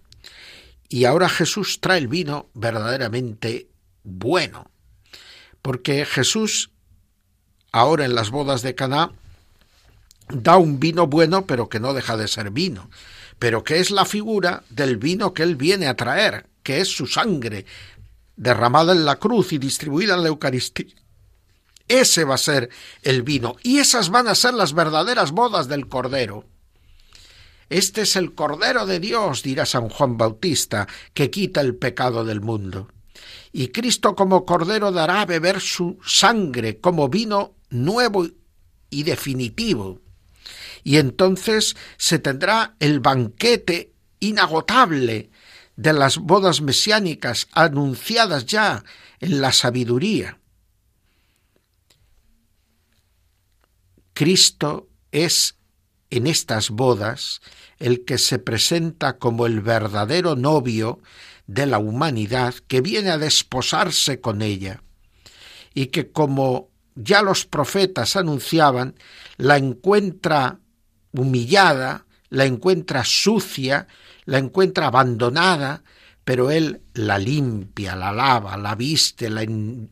[0.90, 3.68] Y ahora Jesús trae el vino verdaderamente
[4.04, 4.72] bueno,
[5.62, 6.72] porque Jesús
[7.72, 9.12] ahora en las bodas de Caná
[10.30, 12.90] da un vino bueno, pero que no deja de ser vino,
[13.40, 17.06] pero que es la figura del vino que él viene a traer, que es su
[17.06, 17.66] sangre
[18.36, 20.96] derramada en la cruz y distribuida en la Eucaristía.
[21.88, 22.70] Ese va a ser
[23.02, 26.46] el vino y esas van a ser las verdaderas bodas del Cordero.
[27.70, 32.42] Este es el Cordero de Dios, dirá San Juan Bautista, que quita el pecado del
[32.42, 32.90] mundo.
[33.52, 38.28] Y Cristo como Cordero dará a beber su sangre como vino nuevo
[38.90, 40.02] y definitivo.
[40.84, 45.30] Y entonces se tendrá el banquete inagotable
[45.76, 48.84] de las bodas mesiánicas anunciadas ya
[49.20, 50.40] en la sabiduría.
[54.18, 55.58] Cristo es
[56.10, 57.40] en estas bodas
[57.78, 61.00] el que se presenta como el verdadero novio
[61.46, 64.82] de la humanidad que viene a desposarse con ella
[65.76, 68.96] y que como ya los profetas anunciaban,
[69.38, 70.62] la encuentra
[71.12, 73.88] humillada, la encuentra sucia,
[74.26, 75.84] la encuentra abandonada,
[76.24, 79.46] pero él la limpia, la lava, la viste, la,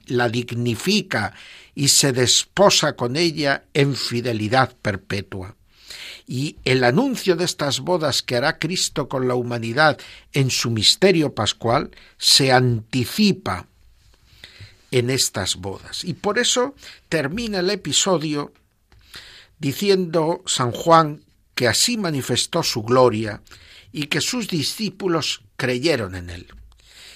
[0.08, 1.32] la, dignifica
[1.76, 5.56] y se desposa con ella en fidelidad perpetua.
[6.26, 10.00] Y el anuncio de estas bodas que hará Cristo con la humanidad
[10.34, 13.68] en su misterio pascual se anticipa
[14.90, 16.04] en estas bodas.
[16.04, 16.74] Y por eso
[17.10, 18.54] termina el episodio
[19.60, 21.22] diciendo San Juan
[21.54, 23.42] que así manifestó su gloria
[23.92, 26.48] y que sus discípulos creyeron en él.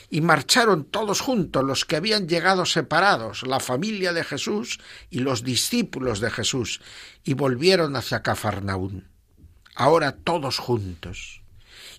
[0.10, 5.44] Y marcharon todos juntos los que habían llegado separados, la familia de Jesús y los
[5.44, 6.82] discípulos de Jesús,
[7.24, 9.08] y volvieron hacia Cafarnaún.
[9.76, 11.42] Ahora todos juntos.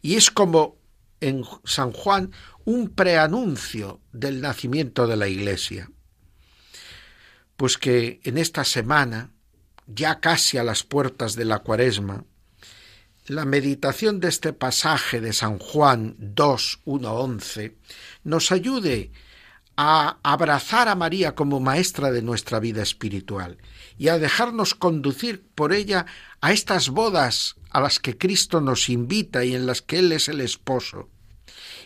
[0.03, 0.77] Y es como
[1.20, 2.33] en San Juan
[2.64, 5.90] un preanuncio del nacimiento de la Iglesia.
[7.57, 9.33] Pues que en esta semana,
[9.87, 12.25] ya casi a las puertas de la cuaresma,
[13.26, 17.76] la meditación de este pasaje de San Juan 2, 1, 11
[18.24, 19.12] nos ayude
[19.76, 23.59] a abrazar a María como maestra de nuestra vida espiritual
[23.96, 26.06] y a dejarnos conducir por ella
[26.40, 30.28] a estas bodas a las que Cristo nos invita y en las que Él es
[30.28, 31.09] el esposo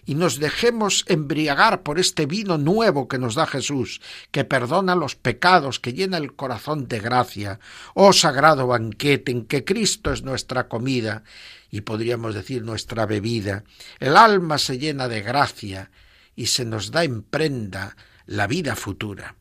[0.07, 5.17] y nos dejemos embriagar por este vino nuevo que nos da Jesús, que perdona los
[5.17, 7.61] pecados, que llena el corazón de gracia.
[7.95, 11.25] Oh sagrado banquete en que Cristo es nuestra comida
[11.71, 13.65] y podríamos decir nuestra bebida.
[13.99, 15.91] El alma se llena de gracia
[16.37, 17.97] y se nos da en prenda
[18.27, 19.37] la vida futura.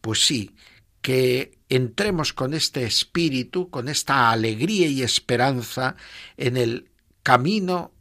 [0.00, 0.54] Pues sí,
[1.00, 5.96] que entremos con este espíritu, con esta alegría y esperanza
[6.36, 6.90] en el
[7.22, 7.92] camino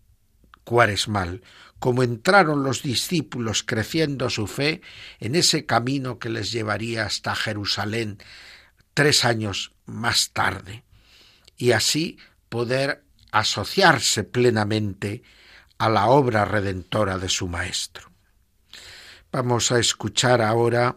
[0.64, 1.42] cuaresmal,
[1.84, 4.80] como entraron los discípulos creciendo su fe
[5.20, 8.20] en ese camino que les llevaría hasta Jerusalén
[8.94, 10.86] tres años más tarde,
[11.58, 12.18] y así
[12.48, 13.04] poder
[13.34, 15.24] asociarse plenamente
[15.78, 18.10] a la obra redentora de su Maestro.
[19.30, 20.96] Vamos a escuchar ahora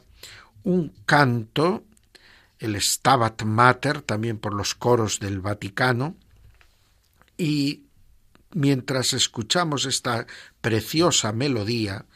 [0.62, 1.82] un canto
[2.60, 6.14] el Stabat Mater, también por los coros del Vaticano,
[7.36, 7.85] y
[8.56, 10.26] mientras escuchamos esta
[10.62, 12.06] preciosa melodía,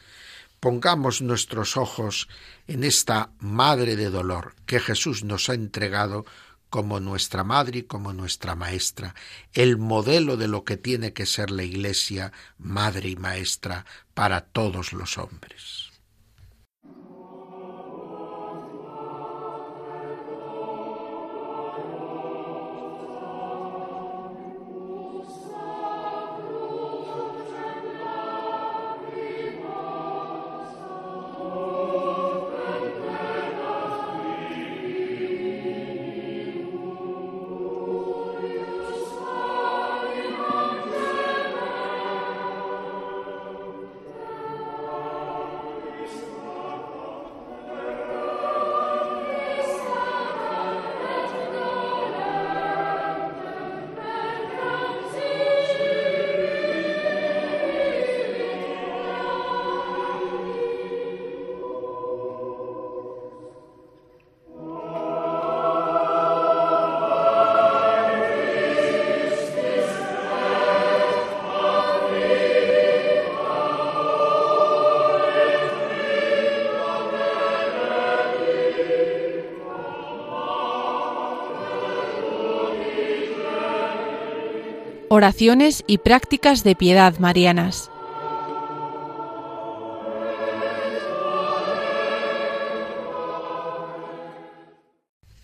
[0.59, 2.27] pongamos nuestros ojos
[2.67, 6.25] en esta Madre de Dolor que Jesús nos ha entregado
[6.71, 9.13] como nuestra Madre y como nuestra Maestra,
[9.53, 13.85] el modelo de lo que tiene que ser la Iglesia, Madre y Maestra
[14.15, 15.80] para todos los hombres.
[85.13, 87.91] Oraciones y prácticas de piedad marianas.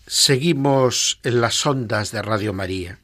[0.06, 2.98] Seguimos en las ondas de Radio María.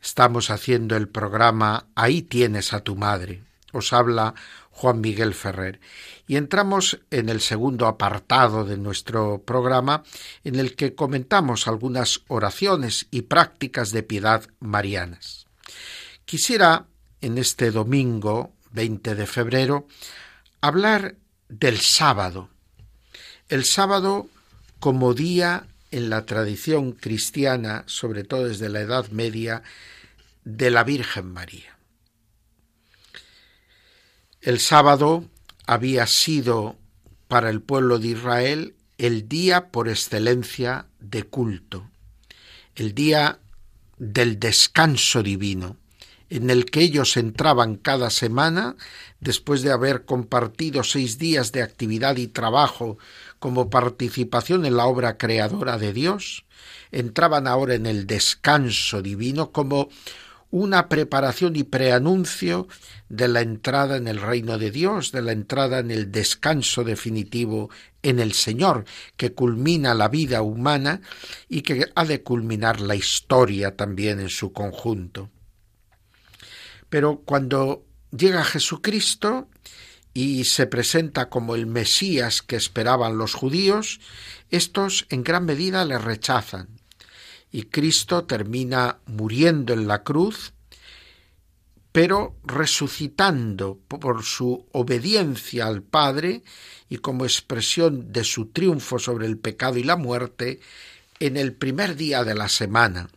[0.00, 3.42] Estamos haciendo el programa Ahí tienes a tu madre.
[3.72, 4.34] Os habla
[4.70, 5.80] Juan Miguel Ferrer.
[6.28, 10.04] Y entramos en el segundo apartado de nuestro programa
[10.44, 15.49] en el que comentamos algunas oraciones y prácticas de piedad marianas.
[16.24, 16.86] Quisiera
[17.20, 19.86] en este domingo 20 de febrero
[20.60, 21.16] hablar
[21.48, 22.50] del sábado.
[23.48, 24.28] El sábado
[24.78, 29.62] como día en la tradición cristiana, sobre todo desde la Edad Media,
[30.44, 31.76] de la Virgen María.
[34.40, 35.28] El sábado
[35.66, 36.78] había sido
[37.28, 41.90] para el pueblo de Israel el día por excelencia de culto,
[42.74, 43.38] el día
[44.00, 45.76] del descanso divino,
[46.30, 48.76] en el que ellos entraban cada semana,
[49.20, 52.96] después de haber compartido seis días de actividad y trabajo
[53.38, 56.44] como participación en la obra creadora de Dios,
[56.92, 59.90] entraban ahora en el descanso divino como
[60.50, 62.66] una preparación y preanuncio
[63.08, 67.70] de la entrada en el reino de Dios, de la entrada en el descanso definitivo
[68.02, 68.84] en el Señor,
[69.16, 71.00] que culmina la vida humana
[71.48, 75.30] y que ha de culminar la historia también en su conjunto.
[76.88, 79.48] Pero cuando llega Jesucristo
[80.12, 84.00] y se presenta como el Mesías que esperaban los judíos,
[84.50, 86.79] estos en gran medida le rechazan.
[87.50, 90.52] Y Cristo termina muriendo en la cruz,
[91.92, 96.42] pero resucitando por su obediencia al Padre
[96.88, 100.60] y como expresión de su triunfo sobre el pecado y la muerte
[101.18, 103.10] en el primer día de la semana.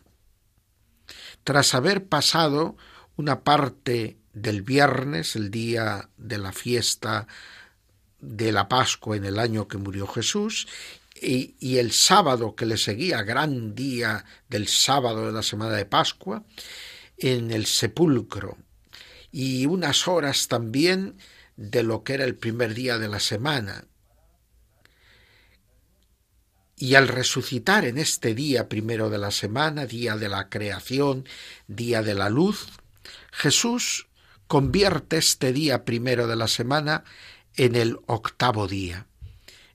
[1.44, 2.76] Tras haber pasado
[3.16, 7.28] una parte del viernes, el día de la fiesta
[8.20, 10.66] de la Pascua en el año que murió Jesús,
[11.24, 16.44] y, el sábado que le seguía, gran día del sábado de la semana de Pascua,
[17.16, 18.58] en el sepulcro,
[19.30, 21.16] y unas horas también
[21.56, 23.86] de lo que era el primer día de la semana.
[26.76, 31.26] Y al resucitar en este día primero de la semana, día de la creación,
[31.66, 32.66] día de la luz,
[33.32, 34.08] Jesús
[34.46, 37.04] convierte este día primero de la semana
[37.56, 39.06] en el octavo día,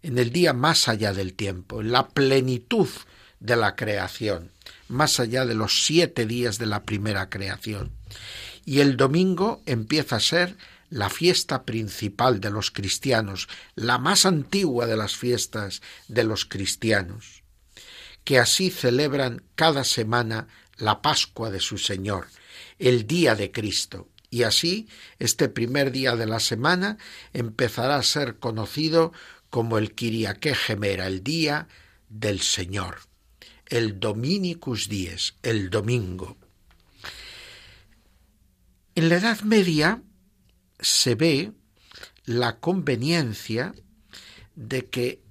[0.02, 2.90] en el día más allá del tiempo, en la plenitud
[3.40, 4.52] de la creación,
[4.88, 7.92] más allá de los siete días de la primera creación.
[8.66, 10.56] Y el domingo empieza a ser
[10.90, 17.44] la fiesta principal de los cristianos, la más antigua de las fiestas de los cristianos,
[18.24, 20.48] que así celebran cada semana
[20.78, 22.28] la Pascua de su Señor,
[22.80, 24.08] el día de Cristo.
[24.32, 24.88] Y así,
[25.18, 26.98] este primer día de la semana
[27.34, 29.12] empezará a ser conocido
[29.50, 31.68] como el Kiriaque Gemera, el día
[32.10, 33.00] del Señor,
[33.68, 36.38] el Dominicus Dies, el domingo.
[38.96, 40.02] En la Edad Media
[40.80, 41.52] se ve
[42.26, 43.74] la conveniencia
[44.56, 45.22] de que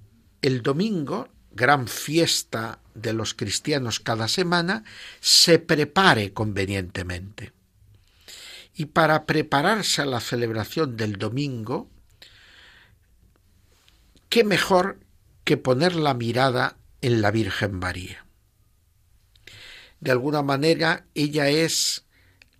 [0.41, 4.83] el domingo gran fiesta de los cristianos cada semana,
[5.19, 7.53] se prepare convenientemente.
[8.75, 11.89] Y para prepararse a la celebración del domingo,
[14.29, 14.99] ¿qué mejor
[15.43, 18.25] que poner la mirada en la Virgen María?
[19.99, 22.05] De alguna manera, ella es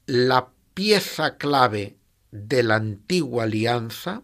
[0.05, 1.97] la pieza clave
[2.31, 4.23] de la antigua alianza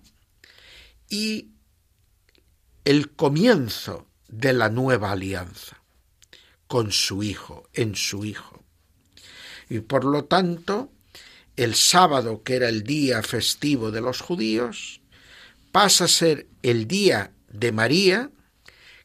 [1.10, 1.52] y
[2.84, 5.82] el comienzo de la nueva alianza
[6.68, 8.64] con su Hijo, en su Hijo.
[9.70, 10.92] Y por lo tanto,
[11.56, 15.02] el sábado, que era el día festivo de los judíos,
[15.72, 18.30] pasa a ser el día de María,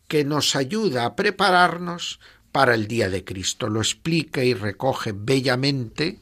[0.09, 2.21] que nos ayuda a prepararnos
[2.53, 3.69] para el día de Cristo.
[3.69, 6.19] Lo explica y recoge bellamente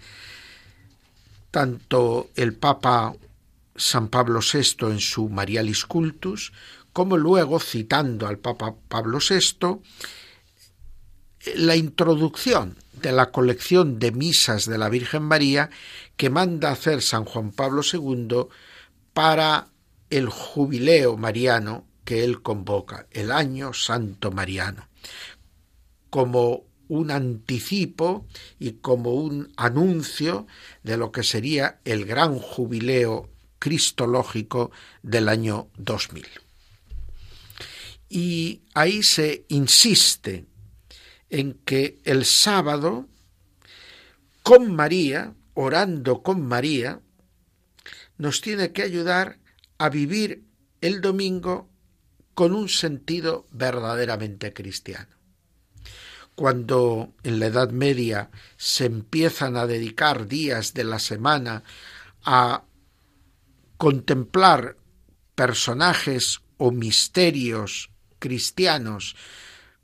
[1.50, 3.14] tanto el Papa
[3.76, 6.52] San Pablo VI en su Marialis Cultus,
[6.92, 9.80] como luego, citando al Papa Pablo VI,
[11.54, 15.70] la introducción de la colección de misas de la Virgen María
[16.16, 18.48] que manda hacer San Juan Pablo II
[19.12, 19.68] para
[20.10, 24.88] el jubileo mariano que él convoca, el año santo mariano,
[26.08, 28.26] como un anticipo
[28.58, 30.46] y como un anuncio
[30.82, 33.28] de lo que sería el gran jubileo
[33.58, 34.70] cristológico
[35.02, 36.24] del año 2000.
[38.08, 40.46] Y ahí se insiste
[41.28, 43.06] en que el sábado,
[44.42, 47.02] con María, orando con María,
[48.16, 49.38] nos tiene que ayudar
[49.76, 50.44] a vivir
[50.80, 51.67] el domingo
[52.38, 55.08] con un sentido verdaderamente cristiano.
[56.36, 61.64] Cuando en la Edad Media se empiezan a dedicar días de la semana
[62.22, 62.62] a
[63.76, 64.76] contemplar
[65.34, 69.16] personajes o misterios cristianos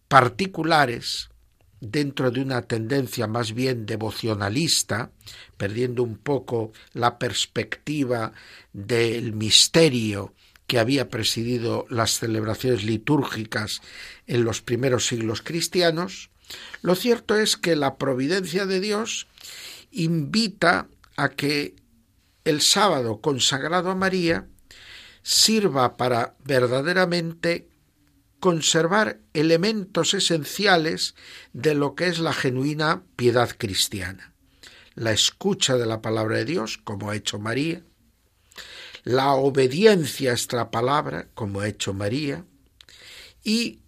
[0.07, 1.31] particulares
[1.81, 5.11] dentro de una tendencia más bien devocionalista,
[5.57, 8.33] perdiendo un poco la perspectiva
[8.73, 10.35] del misterio
[10.67, 13.81] que había presidido las celebraciones litúrgicas
[14.27, 16.31] en los primeros siglos cristianos,
[16.83, 19.27] lo cierto es que la providencia de Dios
[19.91, 21.75] invita a que
[22.45, 24.47] el sábado consagrado a María
[25.23, 27.69] sirva para verdaderamente
[28.41, 31.15] conservar elementos esenciales
[31.55, 34.35] de lo que es la genuina piedad cristiana.
[34.95, 37.83] La escucha de la palabra de Dios, como ha hecho María,
[39.05, 42.45] la obediencia a esta palabra, como ha hecho María,
[43.43, 43.81] y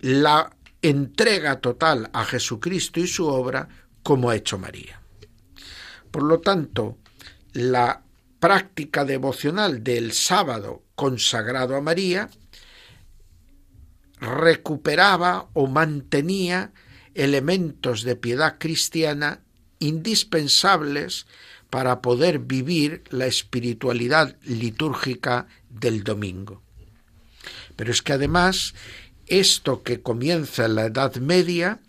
[0.00, 3.68] la entrega total a Jesucristo y su obra,
[4.02, 5.00] como ha hecho María.
[6.10, 6.98] Por lo tanto,
[7.52, 8.02] la
[8.40, 12.28] práctica devocional del sábado consagrado a María
[14.18, 16.72] recuperaba o mantenía
[17.14, 19.40] elementos de piedad cristiana
[19.86, 21.26] indispensables
[21.70, 26.62] para poder vivir la espiritualidad litúrgica del domingo.
[27.76, 28.74] Pero es que además
[29.26, 31.80] esto que comienza en la Edad Media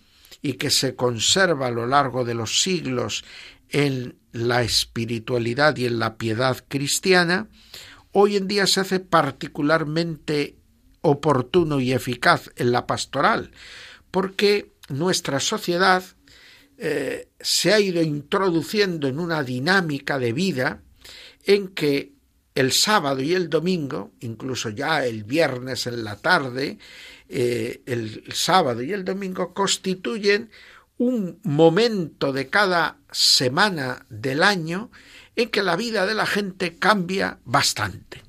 [0.41, 3.23] y que se conserva a lo largo de los siglos
[3.69, 7.47] en la espiritualidad y en la piedad cristiana,
[8.11, 10.57] hoy en día se hace particularmente
[11.01, 13.51] oportuno y eficaz en la pastoral,
[14.11, 16.03] porque nuestra sociedad
[16.77, 20.81] eh, se ha ido introduciendo en una dinámica de vida
[21.45, 22.13] en que
[22.53, 26.77] el sábado y el domingo, incluso ya el viernes en la tarde,
[27.27, 30.49] eh, el sábado y el domingo constituyen
[30.97, 34.89] un momento de cada semana del año
[35.35, 38.23] en que la vida de la gente cambia bastante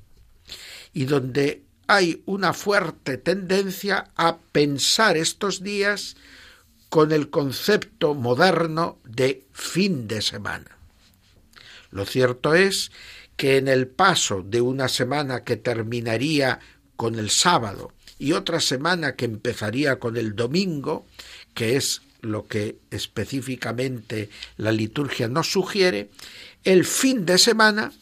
[0.93, 6.17] y donde hay una fuerte tendencia a pensar estos días
[6.89, 10.77] con el concepto moderno de fin de semana.
[11.91, 12.91] Lo cierto es
[13.35, 16.59] que en el paso de una semana que terminaría
[16.95, 21.05] con el sábado y otra semana que empezaría con el domingo,
[21.53, 26.09] que es lo que específicamente la liturgia nos sugiere,
[26.63, 27.93] el fin de semana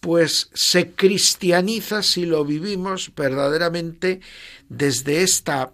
[0.00, 4.20] pues se cristianiza si lo vivimos verdaderamente
[4.68, 5.72] desde esta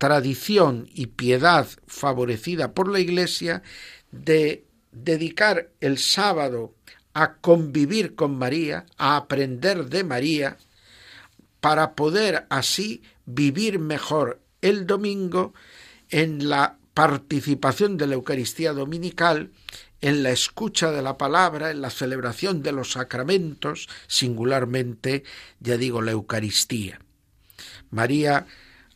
[0.00, 3.62] tradición y piedad favorecida por la Iglesia
[4.10, 6.74] de dedicar el sábado
[7.12, 10.56] a convivir con María, a aprender de María,
[11.60, 15.52] para poder así vivir mejor el domingo
[16.08, 19.50] en la participación de la Eucaristía Dominical,
[20.00, 25.24] en la escucha de la palabra, en la celebración de los sacramentos, singularmente,
[25.60, 27.00] ya digo, la Eucaristía.
[27.90, 28.46] María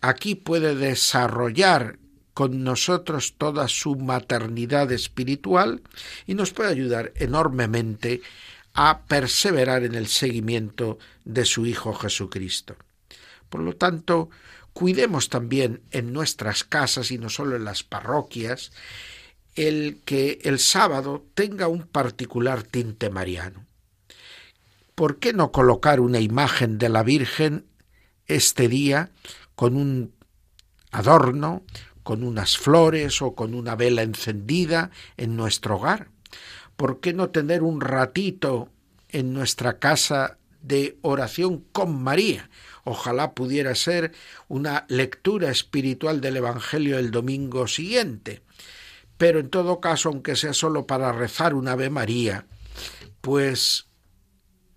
[0.08, 1.98] aquí puede desarrollar
[2.34, 5.82] con nosotros toda su maternidad espiritual
[6.26, 8.20] y nos puede ayudar enormemente
[8.74, 12.76] a perseverar en el seguimiento de su Hijo Jesucristo.
[13.48, 14.28] Por lo tanto,
[14.74, 18.72] cuidemos también en nuestras casas y no solo en las parroquias
[19.54, 23.64] el que el sábado tenga un particular tinte mariano.
[24.94, 27.64] ¿Por qué no colocar una imagen de la Virgen
[28.26, 29.10] este día
[29.54, 30.12] con un
[30.90, 31.64] adorno,
[32.02, 36.08] con unas flores o con una vela encendida en nuestro hogar?
[36.76, 38.68] ¿Por qué no tener un ratito
[39.08, 42.50] en nuestra casa de oración con María?
[42.84, 44.12] Ojalá pudiera ser
[44.48, 48.42] una lectura espiritual del Evangelio el domingo siguiente.
[49.16, 52.46] Pero en todo caso, aunque sea solo para rezar una Ave María,
[53.20, 53.86] pues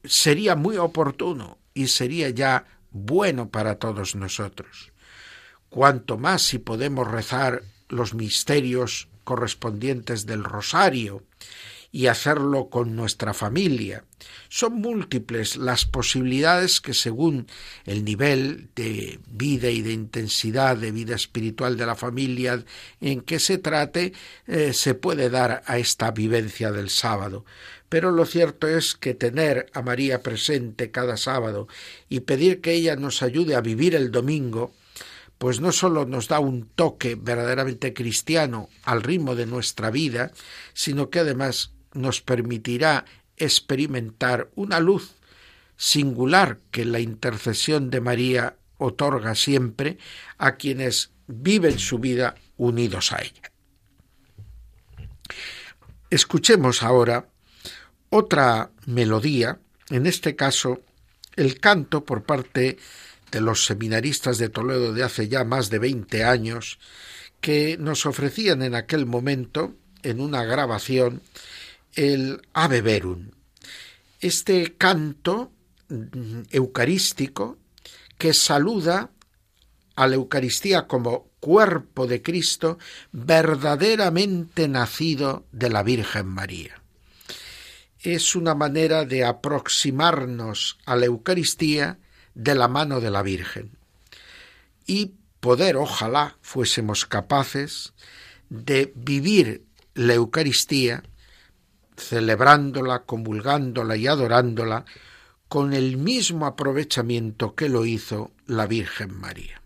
[0.04, 4.92] sería muy oportuno y sería ya bueno para todos nosotros
[5.70, 11.24] cuanto más si podemos rezar los misterios correspondientes del rosario
[11.92, 14.04] y hacerlo con nuestra familia.
[14.50, 17.48] Son múltiples las posibilidades que según
[17.86, 22.64] el nivel de vida y de intensidad de vida espiritual de la familia
[23.00, 24.14] en que se trate,
[24.48, 27.46] eh, se puede dar a esta vivencia del sábado.
[27.90, 31.68] Pero lo cierto es que tener a María presente cada sábado
[32.10, 34.74] y pedir que ella nos ayude a vivir el domingo,
[35.38, 40.32] pues no sólo nos da un toque verdaderamente cristiano al ritmo de nuestra vida,
[40.74, 43.06] sino que además nos permitirá
[43.38, 45.16] experimentar una luz
[45.78, 49.98] singular que la intercesión de María otorga siempre
[50.38, 53.52] a quienes viven su vida unidos a ella.
[56.10, 57.28] Escuchemos ahora
[58.10, 60.82] otra melodía, en este caso
[61.36, 62.78] el canto por parte
[63.32, 66.80] de los seminaristas de Toledo de hace ya más de veinte años,
[67.42, 71.22] que nos ofrecían en aquel momento, en una grabación,
[71.94, 73.32] el Ave Verum.
[74.20, 75.52] Este canto
[75.90, 77.58] mm, eucarístico
[78.18, 79.12] que saluda
[79.96, 82.78] a la Eucaristía como cuerpo de Cristo
[83.12, 86.77] verdaderamente nacido de la Virgen María.
[88.08, 92.00] Es una manera de aproximarnos a la Eucaristía
[92.36, 93.78] de la mano de la Virgen
[94.86, 97.92] y poder, ojalá, fuésemos capaces
[98.48, 101.04] de vivir la Eucaristía
[101.98, 104.86] celebrándola, comulgándola y adorándola
[105.50, 109.62] con el mismo aprovechamiento que lo hizo la Virgen María.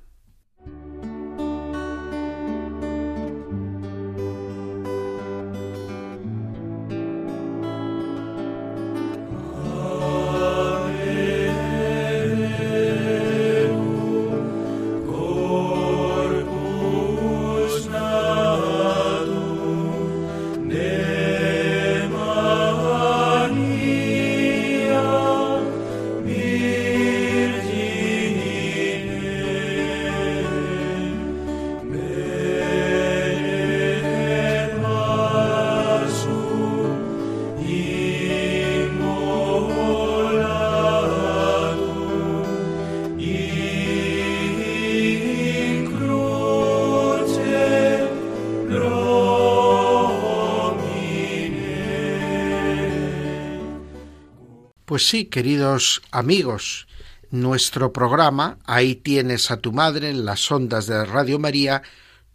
[54.91, 56.85] Pues sí, queridos amigos,
[57.29, 61.81] nuestro programa, ahí tienes a tu madre en las ondas de Radio María,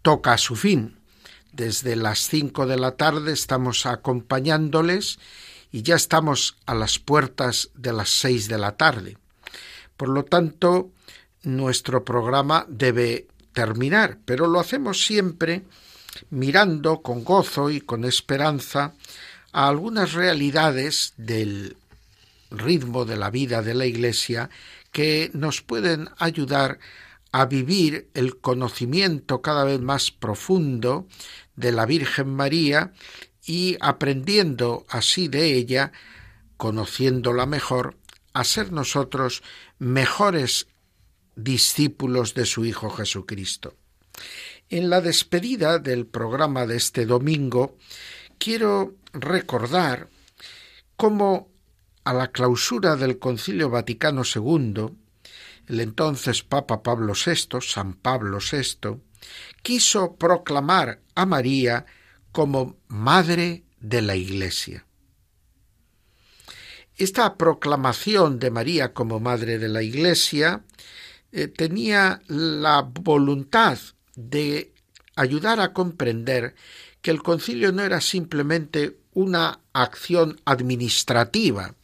[0.01, 0.97] toca a su fin.
[1.53, 5.19] Desde las cinco de la tarde estamos acompañándoles
[5.71, 9.19] y ya estamos a las puertas de las seis de la tarde.
[9.99, 10.93] Por lo tanto,
[11.43, 15.65] nuestro programa debe terminar, pero lo hacemos siempre
[16.31, 18.95] mirando con gozo y con esperanza
[19.53, 21.77] a algunas realidades del
[22.51, 24.51] ritmo de la vida de la Iglesia
[24.93, 26.79] que nos pueden ayudar
[27.33, 31.07] a vivir el conocimiento cada vez más profundo
[31.55, 32.93] de la Virgen María
[33.45, 35.93] y aprendiendo así de ella,
[36.57, 37.97] conociéndola mejor,
[38.33, 39.43] a ser nosotros
[39.79, 40.67] mejores
[41.37, 43.75] discípulos de su Hijo Jesucristo.
[44.69, 47.77] En la despedida del programa de este domingo,
[48.39, 50.09] quiero recordar
[50.97, 51.51] cómo
[52.07, 54.97] a la clausura del Concilio Vaticano II,
[55.67, 59.01] el entonces Papa Pablo VI, San Pablo VI,
[59.61, 61.85] quiso proclamar a María
[62.31, 64.87] como Madre de la Iglesia.
[66.95, 70.63] Esta proclamación de María como Madre de la Iglesia
[71.33, 73.79] eh, tenía la voluntad
[74.15, 74.73] de
[75.17, 76.55] ayudar a comprender
[77.03, 81.75] que el concilio no era simplemente una acción administrativa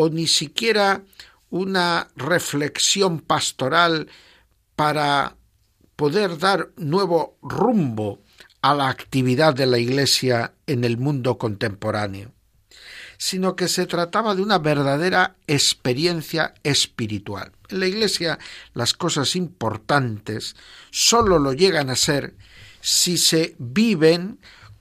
[0.00, 1.02] o ni siquiera
[1.50, 4.08] una reflexión pastoral
[4.76, 5.34] para
[5.96, 8.22] poder dar nuevo rumbo
[8.62, 12.30] a la actividad de la Iglesia en el mundo contemporáneo,
[13.16, 17.50] sino que se trataba de una verdadera experiencia espiritual.
[17.68, 18.38] En la Iglesia
[18.74, 20.54] las cosas importantes
[20.92, 22.36] sólo lo llegan a ser
[22.80, 24.38] si se viven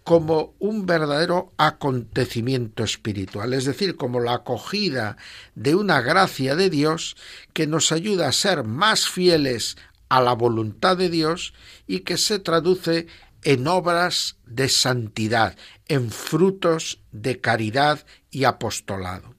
[0.08, 5.18] como un verdadero acontecimiento espiritual, es decir, como la acogida
[5.54, 7.18] de una gracia de Dios
[7.52, 9.76] que nos ayuda a ser más fieles
[10.08, 11.54] a la voluntad de Dios
[11.88, 13.08] y que se traduce
[13.44, 15.58] en obras de santidad,
[15.90, 19.37] en frutos de caridad y apostolado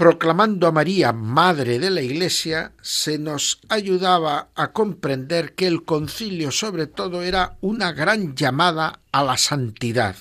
[0.00, 6.52] proclamando a María Madre de la Iglesia, se nos ayudaba a comprender que el concilio
[6.52, 10.16] sobre todo era una gran llamada a la santidad.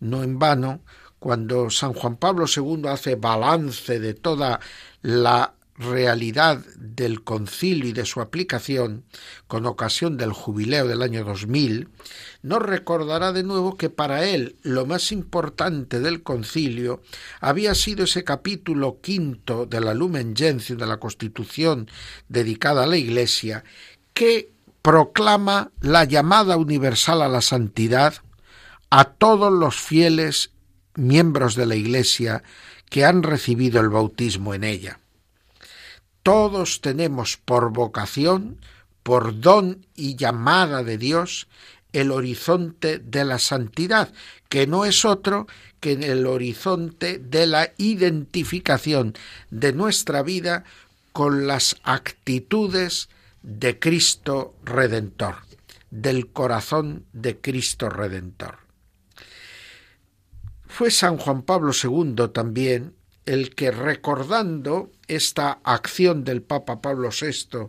[0.00, 0.80] No en vano,
[1.20, 4.58] cuando San Juan Pablo II hace balance de toda
[5.00, 9.04] la realidad del concilio y de su aplicación
[9.46, 11.88] con ocasión del jubileo del año 2000,
[12.42, 17.02] nos recordará de nuevo que para él lo más importante del concilio
[17.40, 21.90] había sido ese capítulo quinto de la Lumen Gentium de la Constitución
[22.28, 23.64] dedicada a la Iglesia,
[24.14, 24.50] que
[24.82, 28.14] proclama la llamada universal a la santidad
[28.90, 30.52] a todos los fieles
[30.94, 32.42] miembros de la Iglesia
[32.88, 35.00] que han recibido el bautismo en ella.
[36.22, 38.60] Todos tenemos por vocación,
[39.02, 41.48] por don y llamada de Dios,
[41.92, 44.12] el horizonte de la santidad,
[44.48, 45.46] que no es otro
[45.80, 49.14] que el horizonte de la identificación
[49.50, 50.64] de nuestra vida
[51.12, 53.08] con las actitudes
[53.42, 55.36] de Cristo Redentor,
[55.90, 58.58] del corazón de Cristo Redentor.
[60.66, 62.94] Fue San Juan Pablo II también
[63.26, 67.68] el que recordando esta acción del Papa Pablo VI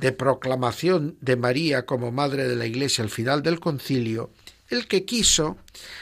[0.00, 4.30] de proclamación de María como Madre de la Iglesia al final del concilio,
[4.68, 5.58] el que quiso,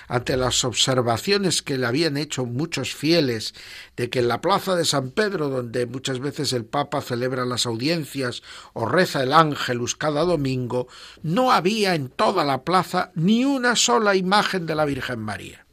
[0.08, 3.54] ante las observaciones que le habían hecho muchos fieles
[3.96, 7.66] de que en la plaza de San Pedro, donde muchas veces el Papa celebra las
[7.66, 8.42] audiencias
[8.74, 10.86] o reza el ángelus cada domingo,
[11.22, 15.67] no había en toda la plaza ni una sola imagen de la Virgen María.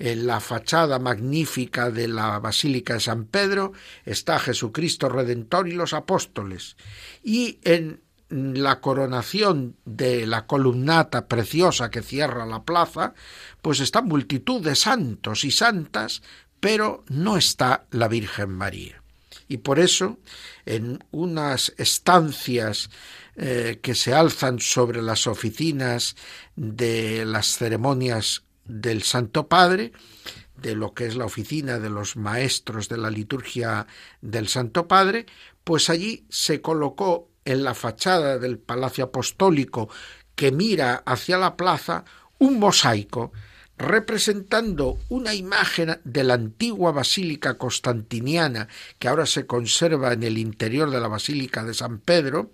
[0.00, 3.74] En la fachada magnífica de la Basílica de San Pedro
[4.06, 6.78] está Jesucristo Redentor y los apóstoles.
[7.22, 13.12] Y en la coronación de la columnata preciosa que cierra la plaza,
[13.60, 16.22] pues está multitud de santos y santas,
[16.60, 19.02] pero no está la Virgen María.
[19.48, 20.18] Y por eso,
[20.64, 22.88] en unas estancias
[23.36, 26.16] eh, que se alzan sobre las oficinas
[26.56, 29.92] de las ceremonias del Santo Padre,
[30.56, 33.86] de lo que es la oficina de los maestros de la liturgia
[34.20, 35.26] del Santo Padre,
[35.64, 39.88] pues allí se colocó en la fachada del Palacio Apostólico
[40.34, 42.04] que mira hacia la plaza
[42.38, 43.32] un mosaico
[43.80, 48.68] representando una imagen de la antigua basílica constantiniana
[48.98, 52.52] que ahora se conserva en el interior de la Basílica de San Pedro,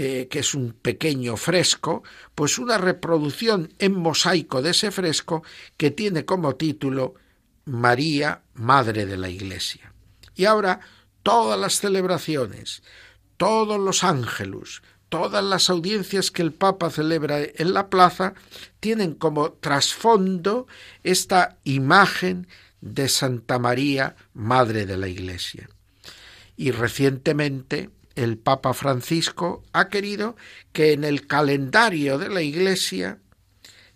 [0.00, 2.04] eh, que es un pequeño fresco,
[2.36, 5.42] pues una reproducción en mosaico de ese fresco
[5.76, 7.16] que tiene como título
[7.64, 9.92] María, Madre de la Iglesia.
[10.36, 10.78] Y ahora
[11.24, 12.84] todas las celebraciones,
[13.38, 18.34] todos los ángelus, todas las audiencias que el Papa celebra en la plaza
[18.78, 20.68] tienen como trasfondo
[21.02, 22.46] esta imagen
[22.80, 25.68] de Santa María, Madre de la Iglesia.
[26.56, 30.34] Y recientemente el Papa Francisco ha querido
[30.72, 33.18] que en el calendario de la Iglesia,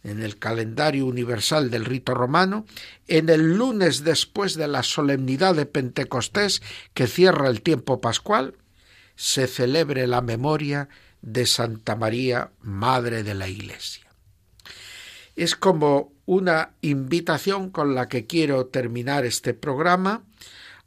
[0.04, 2.64] en el calendario universal del rito romano,
[3.08, 6.62] en el lunes después de la solemnidad de Pentecostés
[6.94, 8.54] que cierra el tiempo pascual,
[9.16, 10.88] se celebre la memoria
[11.20, 14.06] de Santa María, Madre de la Iglesia.
[15.34, 20.22] Es como una invitación con la que quiero terminar este programa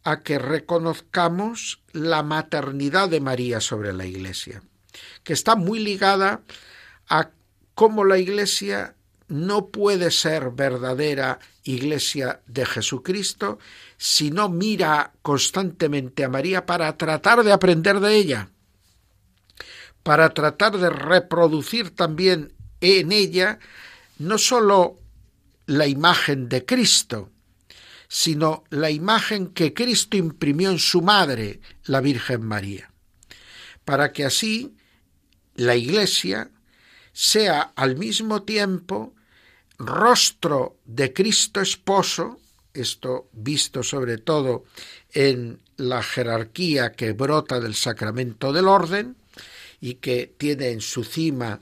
[0.06, 4.62] a que reconozcamos la maternidad de María sobre la Iglesia,
[5.24, 6.42] que está muy ligada
[7.10, 7.32] a
[7.74, 8.96] cómo la Iglesia
[9.28, 13.58] no puede ser verdadera Iglesia de Jesucristo
[13.98, 18.50] si no mira constantemente a María para tratar de aprender de ella,
[20.04, 23.58] para tratar de reproducir también en ella
[24.20, 25.00] no sólo
[25.66, 27.32] la imagen de Cristo,
[28.08, 32.92] sino la imagen que Cristo imprimió en su madre, la Virgen María,
[33.84, 34.76] para que así
[35.56, 36.52] la Iglesia
[37.14, 39.14] sea al mismo tiempo
[39.78, 42.40] rostro de Cristo esposo,
[42.74, 44.66] esto visto sobre todo
[45.14, 49.16] en la jerarquía que brota del sacramento del orden
[49.80, 51.60] y que tiene en su cima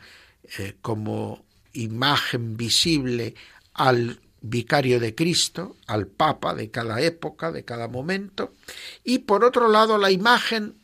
[0.58, 3.36] eh, como imagen visible
[3.74, 8.54] al vicario de Cristo, al Papa de cada época, de cada momento,
[9.04, 10.76] y por otro lado la imagen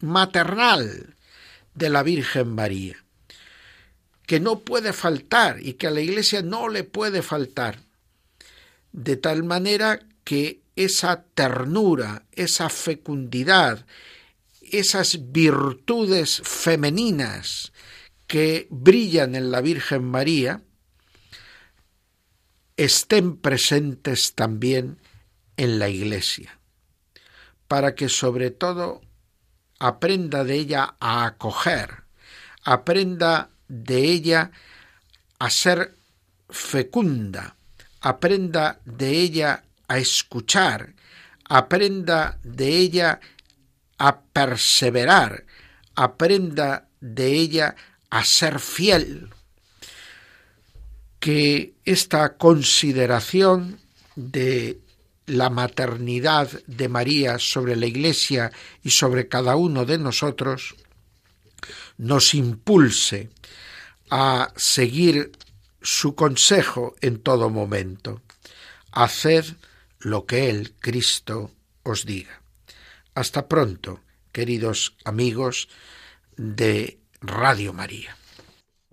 [0.00, 1.14] maternal
[1.74, 2.96] de la Virgen María,
[4.26, 7.78] que no puede faltar y que a la Iglesia no le puede faltar,
[8.92, 13.86] de tal manera que esa ternura, esa fecundidad,
[14.62, 17.72] esas virtudes femeninas
[18.26, 20.60] que brillan en la Virgen María,
[22.76, 24.98] estén presentes también
[25.56, 26.58] en la Iglesia,
[27.68, 29.00] para que sobre todo
[29.78, 32.04] aprenda de ella a acoger,
[32.64, 34.50] aprenda de ella
[35.38, 35.94] a ser
[36.48, 37.56] fecunda,
[38.00, 40.94] aprenda de ella a escuchar,
[41.44, 43.20] aprenda de ella
[43.98, 45.44] a perseverar,
[45.94, 47.76] aprenda de ella
[48.10, 49.30] a ser fiel,
[51.20, 53.80] que esta consideración
[54.14, 54.80] de
[55.26, 58.52] la maternidad de María sobre la Iglesia
[58.82, 60.76] y sobre cada uno de nosotros
[61.98, 63.30] nos impulse
[64.10, 65.32] a seguir
[65.82, 68.22] su consejo en todo momento.
[68.92, 69.44] Haced
[69.98, 71.50] lo que Él, Cristo,
[71.82, 72.40] os diga.
[73.14, 74.00] Hasta pronto,
[74.32, 75.68] queridos amigos
[76.36, 78.16] de Radio María.